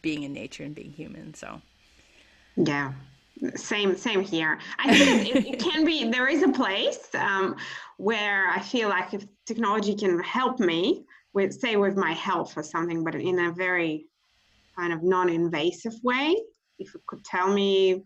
being 0.02 0.22
in 0.22 0.32
nature 0.32 0.62
and 0.64 0.74
being 0.74 0.92
human. 0.92 1.34
So 1.34 1.60
yeah, 2.56 2.92
same 3.54 3.96
same 3.96 4.20
here 4.20 4.58
i 4.78 4.96
think 4.96 5.34
it, 5.34 5.46
it, 5.54 5.60
can 5.60 5.84
be 5.84 6.10
there 6.10 6.28
is 6.28 6.42
a 6.42 6.48
place 6.48 7.08
um, 7.14 7.56
where 7.96 8.48
i 8.50 8.60
feel 8.60 8.88
like 8.88 9.14
if 9.14 9.24
technology 9.46 9.94
can 9.94 10.20
help 10.22 10.60
me 10.60 11.04
with 11.32 11.52
say 11.52 11.76
with 11.76 11.96
my 11.96 12.12
health 12.12 12.56
or 12.56 12.62
something 12.62 13.02
but 13.02 13.14
in 13.14 13.38
a 13.38 13.52
very 13.52 14.06
kind 14.76 14.92
of 14.92 15.02
non-invasive 15.02 15.94
way 16.02 16.36
if 16.78 16.94
it 16.94 17.00
could 17.06 17.24
tell 17.24 17.52
me 17.52 18.04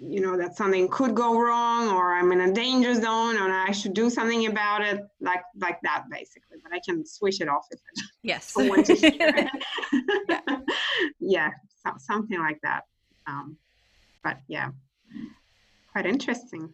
you 0.00 0.20
know 0.20 0.36
that 0.36 0.56
something 0.56 0.88
could 0.88 1.14
go 1.14 1.40
wrong 1.40 1.88
or 1.88 2.14
i'm 2.14 2.30
in 2.30 2.40
a 2.40 2.52
danger 2.52 2.94
zone 2.94 3.36
and 3.36 3.52
i 3.52 3.72
should 3.72 3.94
do 3.94 4.08
something 4.08 4.46
about 4.46 4.80
it 4.80 5.00
like 5.20 5.42
like 5.60 5.78
that 5.82 6.04
basically 6.10 6.58
but 6.62 6.72
i 6.72 6.80
can 6.86 7.04
switch 7.04 7.40
it 7.40 7.48
off 7.48 7.66
if 7.70 7.80
i 7.80 8.02
yes 8.22 8.54
want 8.56 8.86
to 8.86 8.94
hear 8.94 9.12
it. 9.20 9.50
yeah, 10.28 10.40
yeah 11.20 11.50
so, 11.84 11.92
something 11.98 12.38
like 12.38 12.60
that 12.62 12.84
um, 13.26 13.56
but 14.22 14.38
yeah 14.46 14.70
quite 15.92 16.06
interesting 16.06 16.72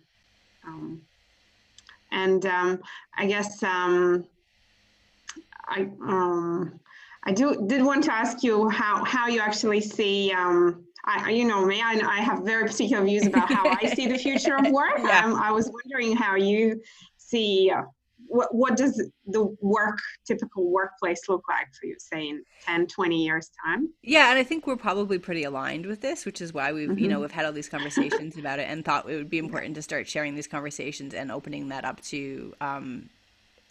um, 0.66 1.00
and 2.12 2.44
um, 2.44 2.80
i 3.16 3.26
guess 3.26 3.62
um, 3.62 4.24
i 5.66 5.88
um, 6.02 6.78
i 7.24 7.32
do 7.32 7.64
did 7.66 7.82
want 7.82 8.04
to 8.04 8.12
ask 8.12 8.42
you 8.42 8.68
how 8.68 9.02
how 9.02 9.28
you 9.28 9.40
actually 9.40 9.80
see 9.80 10.30
um, 10.32 10.83
I, 11.04 11.30
you 11.30 11.44
know 11.44 11.64
me, 11.66 11.82
I, 11.82 12.00
I 12.06 12.20
have 12.22 12.44
very 12.44 12.64
particular 12.66 13.04
views 13.04 13.26
about 13.26 13.50
how 13.50 13.68
I 13.68 13.86
see 13.86 14.06
the 14.06 14.18
future 14.18 14.56
of 14.56 14.66
work. 14.68 14.98
Yeah. 15.04 15.24
Um, 15.24 15.34
I 15.34 15.52
was 15.52 15.70
wondering 15.72 16.16
how 16.16 16.36
you 16.36 16.80
see 17.16 17.70
uh, 17.74 17.82
what, 18.26 18.54
what 18.54 18.76
does 18.76 19.02
the 19.26 19.54
work, 19.60 19.98
typical 20.26 20.70
workplace 20.70 21.28
look 21.28 21.42
like 21.48 21.66
for 21.78 21.86
you, 21.86 21.96
say 21.98 22.28
in 22.28 22.42
10, 22.66 22.86
20 22.86 23.22
years 23.22 23.50
time? 23.64 23.88
Yeah, 24.02 24.28
and 24.30 24.38
I 24.38 24.42
think 24.44 24.66
we're 24.66 24.76
probably 24.76 25.18
pretty 25.18 25.44
aligned 25.44 25.86
with 25.86 26.02
this, 26.02 26.26
which 26.26 26.42
is 26.42 26.52
why 26.52 26.72
we've, 26.72 26.98
you 26.98 27.08
Mm-hmm. 27.08 27.08
know, 27.08 27.20
we've 27.20 27.30
had 27.32 27.46
all 27.46 27.52
these 27.52 27.70
conversations 27.70 28.36
about 28.36 28.58
it 28.58 28.68
and 28.68 28.84
thought 28.84 29.08
it 29.08 29.16
would 29.16 29.30
be 29.30 29.38
important 29.38 29.74
to 29.76 29.82
start 29.82 30.06
sharing 30.06 30.34
these 30.34 30.46
conversations 30.46 31.14
and 31.14 31.32
opening 31.32 31.68
that 31.68 31.86
up 31.86 32.02
to 32.02 32.54
um, 32.60 33.08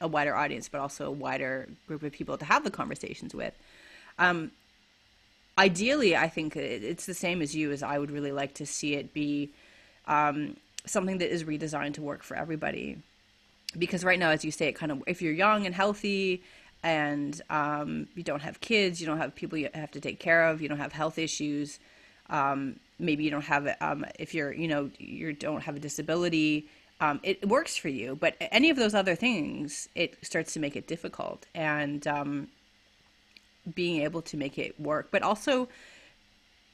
a 0.01 0.07
wider 0.07 0.35
audience, 0.35 0.69
but 0.69 0.81
also 0.81 1.07
a 1.07 1.11
wider 1.11 1.69
group 1.87 2.03
of 2.03 2.11
people 2.13 2.37
to 2.37 2.45
have 2.45 2.63
the 2.63 2.71
conversations 2.71 3.35
with. 3.35 3.53
Um, 4.19 4.51
ideally, 5.57 6.15
I 6.15 6.29
think 6.29 6.55
it's 6.55 7.05
the 7.05 7.13
same 7.13 7.41
as 7.41 7.55
you. 7.55 7.71
As 7.71 7.83
I 7.83 7.99
would 7.99 8.11
really 8.11 8.31
like 8.31 8.53
to 8.55 8.65
see 8.65 8.95
it 8.95 9.13
be 9.13 9.49
um, 10.07 10.57
something 10.85 11.17
that 11.19 11.31
is 11.31 11.43
redesigned 11.43 11.95
to 11.95 12.01
work 12.01 12.23
for 12.23 12.35
everybody. 12.35 12.97
Because 13.77 14.03
right 14.03 14.19
now, 14.19 14.29
as 14.29 14.45
you 14.45 14.51
say, 14.51 14.67
it 14.67 14.73
kind 14.73 14.91
of 14.91 15.03
if 15.07 15.21
you're 15.21 15.33
young 15.33 15.65
and 15.65 15.73
healthy 15.73 16.43
and 16.83 17.41
um, 17.49 18.07
you 18.15 18.23
don't 18.23 18.41
have 18.41 18.59
kids, 18.61 18.99
you 18.99 19.07
don't 19.07 19.17
have 19.17 19.33
people 19.33 19.57
you 19.57 19.69
have 19.73 19.91
to 19.91 19.99
take 19.99 20.19
care 20.19 20.45
of, 20.47 20.61
you 20.61 20.69
don't 20.69 20.77
have 20.79 20.93
health 20.93 21.17
issues, 21.17 21.79
um, 22.29 22.79
maybe 22.99 23.23
you 23.23 23.31
don't 23.31 23.43
have 23.45 23.75
um, 23.81 24.05
if 24.19 24.33
you're 24.33 24.51
you 24.53 24.67
know 24.67 24.89
you 24.99 25.33
don't 25.33 25.61
have 25.61 25.75
a 25.75 25.79
disability. 25.79 26.67
Um, 27.01 27.19
it 27.23 27.45
works 27.49 27.75
for 27.75 27.89
you, 27.89 28.15
but 28.15 28.35
any 28.39 28.69
of 28.69 28.77
those 28.77 28.93
other 28.93 29.15
things, 29.15 29.89
it 29.93 30.15
starts 30.21 30.53
to 30.53 30.59
make 30.59 30.77
it 30.77 30.87
difficult. 30.87 31.45
And 31.53 32.07
um, 32.07 32.47
being 33.75 34.01
able 34.01 34.21
to 34.23 34.37
make 34.37 34.57
it 34.57 34.79
work, 34.79 35.09
but 35.11 35.21
also 35.21 35.69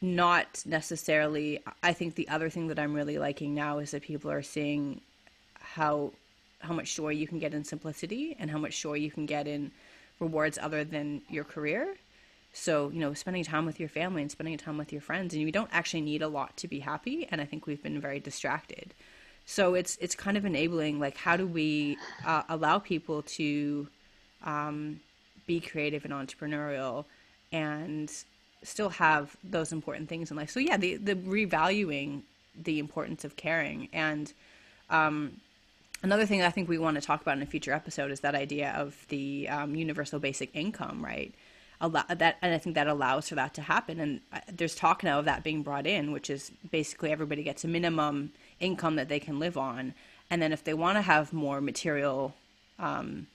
not 0.01 0.63
necessarily. 0.65 1.59
I 1.83 1.93
think 1.93 2.15
the 2.15 2.29
other 2.29 2.49
thing 2.49 2.67
that 2.67 2.79
I'm 2.79 2.93
really 2.93 3.19
liking 3.19 3.53
now 3.53 3.79
is 3.79 3.91
that 3.91 4.01
people 4.01 4.31
are 4.31 4.41
seeing 4.41 5.01
how 5.59 6.13
how 6.61 6.73
much 6.73 6.95
joy 6.95 7.09
you 7.09 7.27
can 7.27 7.39
get 7.39 7.53
in 7.53 7.63
simplicity 7.63 8.35
and 8.39 8.51
how 8.51 8.57
much 8.57 8.81
joy 8.81 8.93
you 8.93 9.11
can 9.11 9.25
get 9.25 9.47
in 9.47 9.71
rewards 10.19 10.57
other 10.57 10.83
than 10.83 11.21
your 11.29 11.43
career. 11.43 11.95
So, 12.51 12.89
you 12.89 12.99
know, 12.99 13.13
spending 13.13 13.43
time 13.43 13.65
with 13.65 13.79
your 13.79 13.89
family 13.89 14.21
and 14.21 14.31
spending 14.31 14.57
time 14.57 14.77
with 14.77 14.91
your 14.91 15.01
friends, 15.01 15.33
and 15.33 15.41
you 15.41 15.51
don't 15.51 15.69
actually 15.71 16.01
need 16.01 16.21
a 16.21 16.27
lot 16.27 16.57
to 16.57 16.67
be 16.67 16.79
happy. 16.79 17.27
And 17.31 17.39
I 17.39 17.45
think 17.45 17.67
we've 17.67 17.81
been 17.81 18.01
very 18.01 18.19
distracted. 18.19 18.93
So 19.45 19.73
it's 19.75 19.97
it's 20.01 20.15
kind 20.15 20.37
of 20.37 20.45
enabling. 20.45 20.99
Like, 20.99 21.17
how 21.17 21.37
do 21.37 21.47
we 21.47 21.97
uh, 22.25 22.43
allow 22.49 22.79
people 22.79 23.21
to 23.23 23.87
um, 24.43 24.99
be 25.53 25.59
creative 25.59 26.05
and 26.05 26.13
entrepreneurial 26.13 27.05
and 27.51 28.07
still 28.63 28.89
have 28.89 29.35
those 29.43 29.69
important 29.71 30.07
things 30.09 30.31
in 30.31 30.37
life? 30.37 30.51
So 30.55 30.59
yeah, 30.59 30.77
the 30.77 30.91
the 31.09 31.15
revaluing 31.15 32.21
the 32.69 32.77
importance 32.85 33.21
of 33.27 33.35
caring 33.35 33.89
and 33.93 34.25
um, 34.89 35.15
another 36.03 36.25
thing 36.25 36.41
I 36.41 36.49
think 36.49 36.69
we 36.69 36.77
want 36.77 36.95
to 36.95 37.01
talk 37.01 37.21
about 37.21 37.37
in 37.37 37.43
a 37.43 37.45
future 37.45 37.73
episode 37.73 38.11
is 38.11 38.21
that 38.21 38.35
idea 38.35 38.71
of 38.71 39.05
the 39.09 39.47
um, 39.49 39.75
universal 39.75 40.19
basic 40.19 40.49
income, 40.53 41.03
right? 41.03 41.33
That 41.81 42.37
and 42.41 42.53
I 42.53 42.57
think 42.57 42.75
that 42.75 42.87
allows 42.87 43.29
for 43.29 43.35
that 43.35 43.53
to 43.53 43.61
happen. 43.61 43.99
And 43.99 44.19
uh, 44.33 44.39
there's 44.51 44.75
talk 44.75 45.01
now 45.03 45.19
of 45.19 45.25
that 45.25 45.43
being 45.43 45.63
brought 45.63 45.87
in, 45.87 46.11
which 46.11 46.29
is 46.29 46.51
basically 46.69 47.11
everybody 47.11 47.43
gets 47.43 47.63
a 47.63 47.69
minimum 47.69 48.31
income 48.59 48.97
that 48.97 49.07
they 49.07 49.19
can 49.19 49.39
live 49.39 49.57
on, 49.57 49.93
and 50.29 50.41
then 50.41 50.51
if 50.51 50.63
they 50.63 50.73
want 50.73 50.97
to 50.97 51.01
have 51.01 51.31
more 51.31 51.61
material 51.61 52.35
um, 52.79 53.27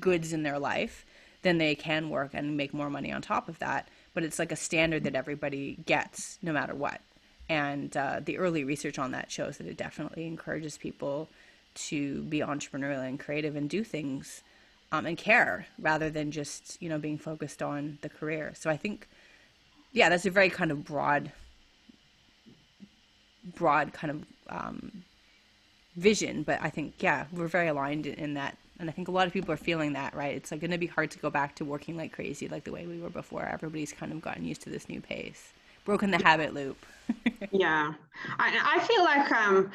goods 0.00 0.32
in 0.32 0.42
their 0.42 0.58
life, 0.58 1.04
then 1.42 1.58
they 1.58 1.74
can 1.74 2.10
work 2.10 2.30
and 2.34 2.56
make 2.56 2.72
more 2.72 2.90
money 2.90 3.12
on 3.12 3.22
top 3.22 3.48
of 3.48 3.58
that. 3.58 3.88
But 4.14 4.24
it's 4.24 4.38
like 4.38 4.52
a 4.52 4.56
standard 4.56 5.04
that 5.04 5.14
everybody 5.14 5.78
gets 5.86 6.38
no 6.42 6.52
matter 6.52 6.74
what. 6.74 7.00
And 7.48 7.96
uh, 7.96 8.20
the 8.24 8.38
early 8.38 8.64
research 8.64 8.98
on 8.98 9.10
that 9.12 9.30
shows 9.30 9.58
that 9.58 9.66
it 9.66 9.76
definitely 9.76 10.26
encourages 10.26 10.78
people 10.78 11.28
to 11.74 12.22
be 12.22 12.40
entrepreneurial 12.40 13.06
and 13.06 13.18
creative 13.18 13.56
and 13.56 13.68
do 13.68 13.82
things 13.82 14.42
um, 14.92 15.06
and 15.06 15.16
care 15.16 15.66
rather 15.78 16.10
than 16.10 16.30
just 16.30 16.80
you 16.80 16.88
know 16.88 16.98
being 16.98 17.18
focused 17.18 17.62
on 17.62 17.98
the 18.02 18.08
career. 18.08 18.52
So 18.54 18.70
I 18.70 18.76
think, 18.76 19.08
yeah, 19.92 20.08
that's 20.08 20.26
a 20.26 20.30
very 20.30 20.50
kind 20.50 20.70
of 20.70 20.84
broad, 20.84 21.32
broad 23.56 23.92
kind 23.92 24.10
of 24.10 24.24
um, 24.48 25.04
vision. 25.96 26.42
But 26.42 26.60
I 26.62 26.68
think 26.68 27.02
yeah, 27.02 27.24
we're 27.32 27.48
very 27.48 27.68
aligned 27.68 28.06
in, 28.06 28.34
that, 28.34 28.58
and 28.82 28.90
I 28.90 28.92
think 28.92 29.08
a 29.08 29.12
lot 29.12 29.26
of 29.26 29.32
people 29.32 29.52
are 29.52 29.56
feeling 29.56 29.94
that. 29.94 30.14
Right? 30.14 30.36
It's 30.36 30.50
like 30.50 30.60
going 30.60 30.72
to 30.72 30.78
be 30.78 30.86
hard 30.86 31.10
to 31.12 31.18
go 31.18 31.30
back 31.30 31.54
to 31.56 31.64
working 31.64 31.96
like 31.96 32.12
crazy 32.12 32.48
like 32.48 32.64
the 32.64 32.72
way 32.72 32.86
we 32.86 32.98
were 32.98 33.10
before. 33.10 33.44
Everybody's 33.44 33.92
kind 33.92 34.12
of 34.12 34.20
gotten 34.20 34.44
used 34.44 34.60
to 34.62 34.70
this 34.70 34.88
new 34.88 35.00
pace, 35.00 35.52
broken 35.84 36.10
the 36.10 36.22
habit 36.22 36.52
loop. 36.52 36.76
yeah, 37.50 37.94
I, 38.38 38.76
I 38.76 38.80
feel 38.80 39.04
like 39.04 39.32
um, 39.32 39.70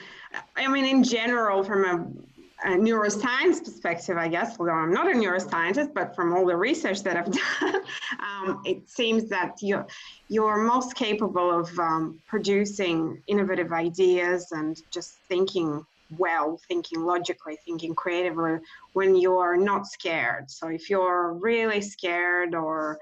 I 0.55 0.67
mean, 0.67 0.85
in 0.85 1.03
general, 1.03 1.63
from 1.63 1.85
a, 1.85 2.69
a 2.69 2.75
neuroscience 2.75 3.63
perspective, 3.63 4.17
I 4.17 4.27
guess, 4.27 4.57
although 4.59 4.73
I'm 4.73 4.91
not 4.91 5.07
a 5.07 5.15
neuroscientist, 5.15 5.93
but 5.93 6.15
from 6.15 6.33
all 6.33 6.45
the 6.45 6.55
research 6.55 7.03
that 7.03 7.15
I've 7.15 7.31
done, 7.61 7.81
um, 8.19 8.61
it 8.65 8.89
seems 8.89 9.29
that 9.29 9.55
you're 9.61 9.87
you're 10.27 10.57
most 10.57 10.95
capable 10.95 11.57
of 11.57 11.79
um, 11.79 12.19
producing 12.27 13.21
innovative 13.27 13.71
ideas 13.71 14.51
and 14.51 14.81
just 14.91 15.13
thinking 15.29 15.85
well, 16.17 16.59
thinking 16.67 17.01
logically, 17.01 17.57
thinking 17.65 17.93
creatively 17.93 18.59
when 18.93 19.15
you're 19.15 19.57
not 19.57 19.87
scared. 19.87 20.49
So 20.49 20.67
if 20.67 20.89
you're 20.89 21.33
really 21.33 21.81
scared 21.81 22.55
or 22.55 22.97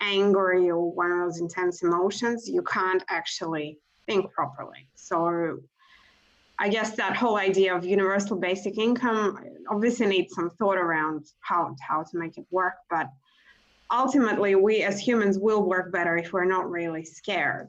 angry 0.00 0.70
or 0.70 0.90
one 0.90 1.12
of 1.12 1.18
those 1.18 1.40
intense 1.40 1.82
emotions, 1.82 2.48
you 2.48 2.62
can't 2.62 3.04
actually 3.08 3.78
think 4.06 4.32
properly. 4.32 4.88
So 4.94 5.58
I 6.58 6.68
guess 6.68 6.96
that 6.96 7.16
whole 7.16 7.38
idea 7.38 7.74
of 7.74 7.84
universal 7.84 8.36
basic 8.36 8.76
income 8.78 9.38
obviously 9.70 10.06
needs 10.06 10.34
some 10.34 10.50
thought 10.50 10.76
around 10.76 11.26
how 11.40 11.74
how 11.80 12.02
to 12.02 12.18
make 12.18 12.36
it 12.36 12.44
work, 12.50 12.74
but 12.90 13.08
ultimately 13.90 14.54
we 14.56 14.82
as 14.82 15.00
humans 15.00 15.38
will 15.38 15.62
work 15.62 15.92
better 15.92 16.16
if 16.16 16.32
we're 16.32 16.44
not 16.44 16.70
really 16.70 17.04
scared. 17.04 17.68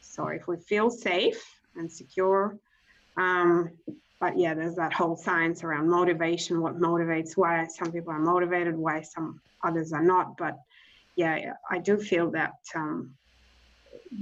So 0.00 0.28
if 0.28 0.46
we 0.46 0.56
feel 0.58 0.90
safe 0.90 1.42
and 1.76 1.90
secure, 1.90 2.58
um, 3.16 3.70
but 4.20 4.38
yeah, 4.38 4.54
there's 4.54 4.76
that 4.76 4.92
whole 4.92 5.16
science 5.16 5.62
around 5.62 5.88
motivation, 5.88 6.60
what 6.60 6.78
motivates, 6.78 7.36
why 7.36 7.66
some 7.66 7.92
people 7.92 8.12
are 8.12 8.18
motivated, 8.18 8.76
why 8.76 9.02
some 9.02 9.40
others 9.64 9.92
are 9.92 10.02
not. 10.02 10.36
But 10.36 10.56
yeah, 11.16 11.52
I 11.70 11.78
do 11.78 11.98
feel 11.98 12.30
that 12.30 12.54
um, 12.74 13.14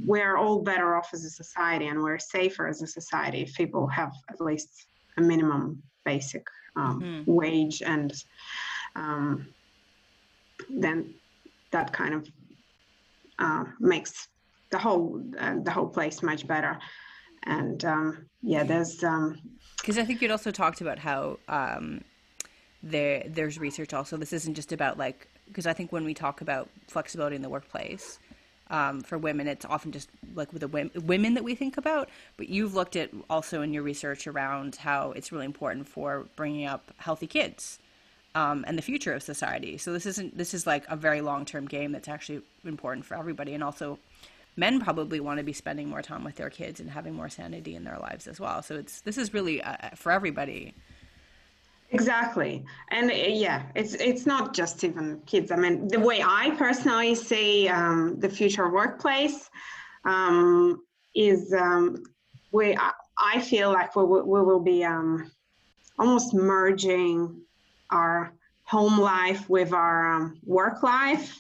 we're 0.05 0.37
all 0.37 0.63
better 0.63 0.97
off 0.97 1.11
as 1.13 1.25
a 1.25 1.31
society 1.31 1.87
and 1.87 2.03
we're 2.03 2.19
safer 2.19 2.67
as 2.67 2.83
a 2.83 2.87
society 2.87 3.43
if 3.43 3.55
people 3.55 3.87
have 3.87 4.13
at 4.31 4.41
least 4.41 4.87
a 5.17 5.21
minimum 5.21 5.83
basic 6.05 6.45
um, 6.77 7.01
Mhm. 7.01 7.25
wage 7.27 7.83
and 7.83 8.13
um, 8.97 9.55
then 10.69 11.15
that 11.71 11.93
kind 11.93 12.15
of 12.15 12.29
uh, 13.39 13.65
makes 13.81 14.29
the 14.71 14.79
whole 14.79 15.23
uh, 15.39 15.57
the 15.63 15.71
whole 15.71 15.89
place 15.89 16.23
much 16.23 16.47
better 16.47 16.79
and 17.45 17.85
um, 17.85 18.29
yeah 18.43 18.65
there's 18.65 19.03
um, 19.05 19.41
Because 19.85 19.99
I 19.99 20.05
think 20.07 20.23
you'd 20.23 20.31
also 20.31 20.51
talked 20.51 20.81
about 20.81 20.99
how 20.99 21.39
um, 21.47 22.01
there 22.83 23.23
there's 23.27 23.59
research 23.59 23.93
also. 23.93 24.17
This 24.17 24.33
isn't 24.33 24.55
just 24.55 24.73
about 24.73 24.97
like 24.97 25.29
because 25.47 25.67
I 25.67 25.75
think 25.75 25.93
when 25.93 26.07
we 26.07 26.15
talk 26.15 26.41
about 26.41 26.71
flexibility 26.89 27.37
in 27.37 27.43
the 27.43 27.51
workplace 27.51 28.19
um, 28.71 29.03
for 29.03 29.19
women, 29.19 29.47
it's 29.47 29.67
often 29.67 29.93
just 29.93 30.09
like 30.35 30.51
with 30.55 30.61
the 30.61 30.69
women, 30.69 30.91
women 31.05 31.35
that 31.35 31.45
we 31.45 31.55
think 31.55 31.77
about. 31.77 32.09
But 32.39 32.49
you've 32.49 32.75
looked 32.75 32.97
at 32.97 33.11
also 33.29 33.61
in 33.61 33.75
your 33.75 33.83
research 33.83 34.27
around 34.27 34.77
how 34.77 35.13
it's 35.13 35.31
really 35.33 35.45
important 35.45 35.87
for 35.87 36.25
bringing 36.35 36.65
up 36.65 36.91
healthy 36.97 37.27
kids 37.27 37.79
um, 38.35 38.65
and 38.67 38.79
the 38.79 38.83
future 38.83 39.13
of 39.13 39.23
society. 39.23 39.77
So 39.77 39.93
this 39.93 40.07
isn't 40.07 40.35
this 40.35 40.55
is 40.55 40.67
like 40.67 40.87
a 40.89 40.97
very 40.97 41.21
long 41.21 41.45
term 41.45 41.67
game 41.67 41.93
that's 41.93 42.09
actually 42.09 42.41
important 42.65 43.05
for 43.05 43.19
everybody, 43.19 43.53
and 43.53 43.63
also 43.63 43.99
men 44.57 44.81
probably 44.81 45.21
want 45.21 45.39
to 45.39 45.45
be 45.45 45.53
spending 45.53 45.89
more 45.89 46.03
time 46.03 46.25
with 46.25 46.37
their 46.37 46.51
kids 46.51 46.81
and 46.81 46.91
having 46.91 47.15
more 47.15 47.29
sanity 47.29 47.75
in 47.75 47.85
their 47.85 47.99
lives 47.99 48.27
as 48.27 48.39
well. 48.41 48.63
So 48.63 48.77
it's 48.77 49.01
this 49.01 49.19
is 49.19 49.35
really 49.35 49.63
uh, 49.63 49.91
for 49.95 50.13
everybody. 50.13 50.75
Exactly, 51.91 52.65
and 52.91 53.11
uh, 53.11 53.15
yeah, 53.15 53.63
it's 53.75 53.95
it's 53.95 54.27
not 54.27 54.55
just 54.55 54.83
even 54.85 55.21
kids. 55.27 55.51
I 55.51 55.57
mean, 55.57 55.89
the 55.89 56.01
way 56.01 56.23
I 56.27 56.51
personally 56.57 57.15
see 57.15 57.69
um, 57.69 58.19
the 58.19 58.29
future 58.29 58.71
workplace 58.71 59.49
um, 60.05 60.83
is 61.15 61.53
um, 61.53 62.03
we 62.53 62.77
I 63.19 63.41
feel 63.41 63.73
like 63.73 63.95
we, 63.95 64.03
we 64.05 64.43
will 64.43 64.61
be 64.61 64.85
um, 64.85 65.31
almost 65.99 66.35
merging 66.35 67.43
our 67.91 68.33
home 68.65 68.99
life 68.99 69.49
with 69.49 69.73
our 69.73 70.15
um, 70.15 70.39
work 70.45 70.83
life. 70.83 71.39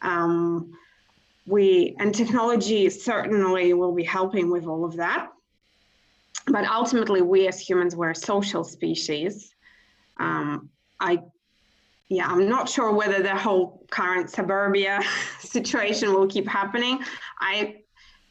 Um, 0.00 0.72
we 1.46 1.96
and 1.98 2.14
technology 2.14 2.88
certainly 2.90 3.74
will 3.74 3.92
be 3.92 4.04
helping 4.04 4.50
with 4.50 4.66
all 4.66 4.84
of 4.84 4.96
that. 4.96 5.28
But 6.46 6.64
ultimately, 6.66 7.22
we 7.22 7.48
as 7.48 7.60
humans, 7.60 7.94
we're 7.94 8.10
a 8.10 8.16
social 8.16 8.64
species. 8.64 9.54
Um, 10.18 10.70
I, 11.00 11.22
yeah, 12.08 12.26
I'm 12.26 12.48
not 12.48 12.68
sure 12.68 12.92
whether 12.92 13.22
the 13.22 13.36
whole 13.36 13.86
current 13.90 14.30
suburbia 14.30 15.00
situation 15.40 16.12
will 16.12 16.26
keep 16.26 16.48
happening. 16.48 17.00
I 17.40 17.82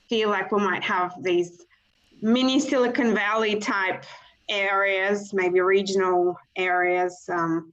feel 0.09 0.29
like 0.29 0.51
we 0.51 0.59
might 0.59 0.83
have 0.83 1.13
these 1.21 1.65
mini 2.21 2.59
Silicon 2.59 3.13
Valley 3.13 3.59
type 3.59 4.03
areas, 4.49 5.33
maybe 5.33 5.61
regional 5.61 6.37
areas 6.57 7.25
um, 7.29 7.71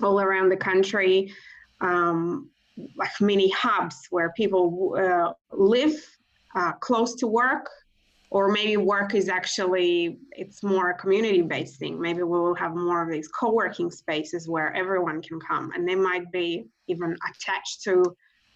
all 0.00 0.20
around 0.20 0.48
the 0.48 0.56
country, 0.56 1.32
um, 1.80 2.48
like 2.96 3.20
mini 3.20 3.50
hubs 3.50 4.06
where 4.10 4.32
people 4.32 4.96
uh, 4.98 5.32
live 5.52 5.94
uh, 6.54 6.72
close 6.72 7.14
to 7.16 7.26
work, 7.26 7.68
or 8.30 8.50
maybe 8.50 8.76
work 8.76 9.14
is 9.14 9.28
actually 9.28 10.18
it's 10.32 10.62
more 10.62 10.90
a 10.90 10.94
community-based 10.94 11.78
thing. 11.78 12.00
Maybe 12.00 12.22
we 12.22 12.38
will 12.38 12.54
have 12.54 12.74
more 12.74 13.02
of 13.02 13.10
these 13.10 13.28
co-working 13.28 13.90
spaces 13.90 14.48
where 14.48 14.74
everyone 14.74 15.22
can 15.22 15.38
come, 15.40 15.70
and 15.74 15.88
they 15.88 15.94
might 15.94 16.30
be 16.32 16.64
even 16.88 17.16
attached 17.30 17.82
to 17.84 18.02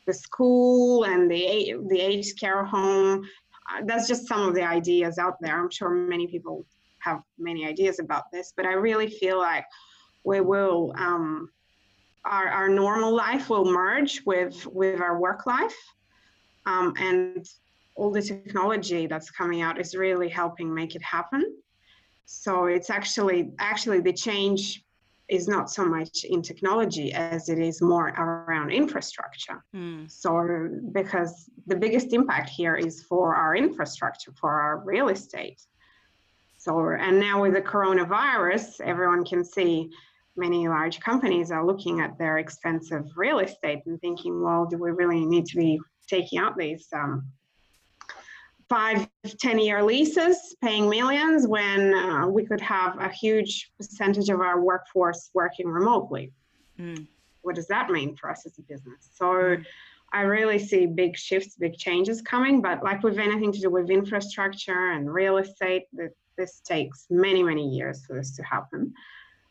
the 0.07 0.15
school 0.15 1.05
and 1.05 1.31
the 1.31 1.75
the 1.89 2.01
aged 2.01 2.39
care 2.39 2.65
home 2.65 3.27
uh, 3.71 3.83
that's 3.85 4.07
just 4.07 4.27
some 4.27 4.49
of 4.49 4.55
the 4.55 4.63
ideas 4.63 5.19
out 5.19 5.37
there. 5.41 5.59
I'm 5.59 5.71
sure 5.71 5.91
many 5.91 6.27
people 6.27 6.65
have 7.01 7.21
many 7.39 7.67
ideas 7.67 7.99
about 7.99 8.25
this, 8.33 8.53
but 8.57 8.67
I 8.67 8.73
really 8.73 9.09
feel 9.09 9.39
like 9.39 9.65
we 10.25 10.41
will 10.41 10.93
um, 10.99 11.51
our, 12.27 12.49
our 12.49 12.69
normal 12.69 13.15
life 13.15 13.49
will 13.49 13.65
merge 13.65 14.23
with 14.27 14.67
with 14.67 15.01
our 15.01 15.19
work 15.19 15.47
life, 15.47 15.77
um, 16.67 16.93
and 16.99 17.47
all 17.95 18.11
the 18.11 18.23
technology 18.23 19.07
that's 19.07 19.31
coming 19.31 19.63
out 19.63 19.81
is 19.81 19.95
really 19.95 20.29
helping 20.29 20.73
make 20.73 20.95
it 20.95 21.03
happen. 21.03 21.57
So 22.27 22.67
it's 22.67 22.91
actually 22.91 23.53
actually 23.59 24.01
the 24.01 24.13
change 24.13 24.85
is 25.29 25.49
not 25.49 25.71
so 25.71 25.85
much 25.85 26.25
in 26.25 26.41
technology 26.41 27.13
as 27.13 27.49
it 27.49 27.59
is 27.59 27.83
more 27.83 28.09
around 28.09 28.71
infrastructure. 28.71 29.65
Mm. 29.75 30.11
So, 30.11 30.69
because 30.93 31.51
the 31.67 31.77
biggest 31.77 32.13
impact 32.13 32.49
here 32.49 32.77
is 32.77 33.03
for 33.03 33.35
our 33.35 33.57
infrastructure, 33.57 34.33
for 34.41 34.53
our 34.53 34.79
real 34.85 35.09
estate. 35.09 35.61
So, 36.59 36.91
and 36.91 37.19
now 37.19 37.43
with 37.43 37.55
the 37.55 37.63
coronavirus, 37.63 38.81
everyone 38.81 39.25
can 39.25 39.45
see 39.45 39.91
many 40.37 40.69
large 40.69 41.01
companies 41.01 41.51
are 41.51 41.67
looking 41.67 42.01
at 42.01 42.19
their 42.19 42.39
expensive 42.39 43.05
real 43.17 43.39
estate 43.41 43.83
and 43.87 44.01
thinking, 44.01 44.43
well, 44.43 44.67
do 44.67 44.79
we 44.79 44.91
really 44.91 45.25
need 45.25 45.47
to 45.47 45.57
be 45.57 45.81
taking 46.07 46.39
out 46.39 46.57
these 46.57 46.87
um, 46.93 47.25
five, 48.69 49.09
10 49.25 49.59
year 49.59 49.83
leases 49.83 50.57
paying 50.63 50.89
millions 50.89 51.47
when 51.47 51.95
uh, 51.95 52.27
we 52.27 52.45
could 52.45 52.61
have 52.61 52.99
a 52.99 53.09
huge 53.09 53.71
percentage 53.77 54.29
of 54.29 54.41
our 54.41 54.61
workforce 54.61 55.31
working 55.35 55.69
remotely. 55.69 56.33
Mm. 56.79 57.07
What 57.43 57.55
does 57.55 57.69
that 57.69 57.91
mean 57.91 58.17
for 58.17 58.31
us 58.31 58.45
as 58.47 58.59
a 58.59 58.63
business? 58.63 59.11
So 59.15 59.27
mm. 59.27 59.65
I 60.13 60.23
really 60.23 60.59
see 60.59 60.87
big 60.87 61.17
shifts, 61.17 61.57
big 61.57 61.77
changes 61.77 62.23
coming, 62.23 62.61
but 62.61 62.83
like 62.83 63.03
with 63.03 63.19
anything 63.19 63.53
to 63.53 63.61
do 63.61 63.71
with 63.71 63.91
infrastructure 63.91 64.93
and 64.93 65.13
real 65.13 65.39
estate, 65.39 65.85
this 66.37 66.61
takes 66.61 67.07
many, 67.11 67.43
many 67.43 67.69
years 67.69 68.05
for 68.05 68.15
this 68.15 68.35
to 68.37 68.43
happen. 68.43 68.93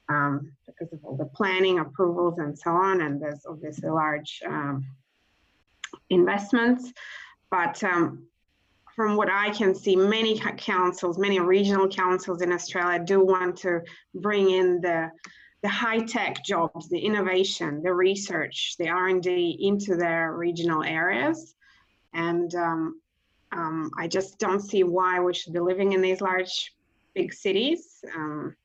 Um, 0.08 0.52
because 0.68 0.94
of 0.94 1.00
all 1.04 1.16
the 1.16 1.26
planning, 1.26 1.80
approvals, 1.80 2.38
and 2.38 2.58
so 2.58 2.70
on, 2.72 3.02
and 3.02 3.20
there's 3.20 3.46
obviously 3.48 3.90
large 3.90 4.40
um, 4.46 4.86
investments. 6.10 6.94
But 7.50 7.84
um, 7.84 8.28
from 8.96 9.16
what 9.16 9.30
I 9.32 9.50
can 9.50 9.74
see, 9.74 9.96
many 9.96 10.40
councils, 10.40 11.18
many 11.18 11.40
regional 11.40 11.88
councils 11.88 12.42
in 12.42 12.52
Australia 12.52 13.04
do 13.04 13.20
want 13.20 13.58
to 13.58 13.82
bring 14.14 14.52
in 14.52 14.82
the 14.82 15.10
the 15.62 15.70
high-tech 15.70 16.46
jobs, 16.46 16.90
the 16.90 17.00
innovation, 17.00 17.82
the 17.82 17.92
research, 17.92 18.76
the 18.78 18.88
R&D 18.88 19.58
into 19.60 19.96
their 19.96 20.34
regional 20.34 20.84
areas. 20.84 21.56
And 22.14 22.54
um, 22.54 23.02
um, 23.52 23.90
I 23.98 24.08
just 24.08 24.38
don't 24.38 24.60
see 24.60 24.84
why 24.84 25.20
we 25.20 25.34
should 25.34 25.54
be 25.54 25.60
living 25.60 25.94
in 25.94 26.02
these 26.02 26.22
large, 26.22 26.72
big 27.16 27.34
cities 27.34 28.04
um, 28.16 28.56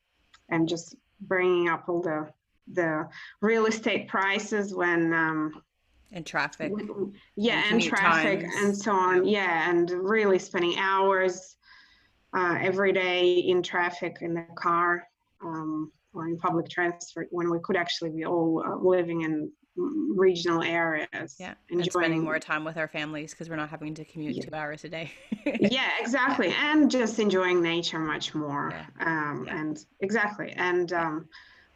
and 0.49 0.69
just 0.69 0.95
bringing 1.21 1.69
up 1.69 1.87
all 1.87 2.01
the 2.01 2.29
the 2.73 3.07
real 3.41 3.65
estate 3.65 4.07
prices 4.07 4.73
when 4.73 5.13
um, 5.13 5.61
and 6.13 6.25
traffic. 6.25 6.71
yeah 7.35 7.63
and, 7.65 7.73
and 7.73 7.83
traffic 7.83 8.41
times. 8.41 8.53
and 8.57 8.77
so 8.77 8.91
on. 8.91 9.25
Yeah 9.25 9.69
and 9.69 9.89
really 9.89 10.39
spending 10.39 10.77
hours 10.77 11.55
uh, 12.35 12.57
every 12.61 12.93
day 12.93 13.39
in 13.39 13.61
traffic 13.61 14.17
in 14.21 14.33
the 14.33 14.45
car 14.55 15.07
um, 15.43 15.91
or 16.13 16.27
in 16.27 16.37
public 16.37 16.69
transport 16.69 17.27
when 17.31 17.49
we 17.49 17.59
could 17.63 17.75
actually 17.75 18.09
be 18.09 18.25
all 18.25 18.63
uh, 18.65 18.75
living 18.75 19.21
in 19.21 19.51
regional 19.75 20.61
areas 20.61 21.37
yeah 21.39 21.53
enjoying, 21.69 21.81
and 21.81 21.91
spending 21.91 22.23
more 22.23 22.39
time 22.39 22.65
with 22.65 22.77
our 22.77 22.87
families 22.87 23.31
because 23.31 23.49
we're 23.49 23.55
not 23.55 23.69
having 23.69 23.93
to 23.93 24.03
commute 24.03 24.35
yeah. 24.35 24.43
two 24.43 24.53
hours 24.53 24.83
a 24.83 24.89
day 24.89 25.11
yeah 25.45 25.89
exactly 25.99 26.49
yeah. 26.49 26.73
and 26.73 26.91
just 26.91 27.19
enjoying 27.19 27.61
nature 27.61 27.99
much 27.99 28.35
more 28.35 28.73
yeah. 28.73 28.85
Um, 29.05 29.47
and 29.49 29.85
exactly 30.01 30.51
and 30.57 30.91
um, 30.91 31.29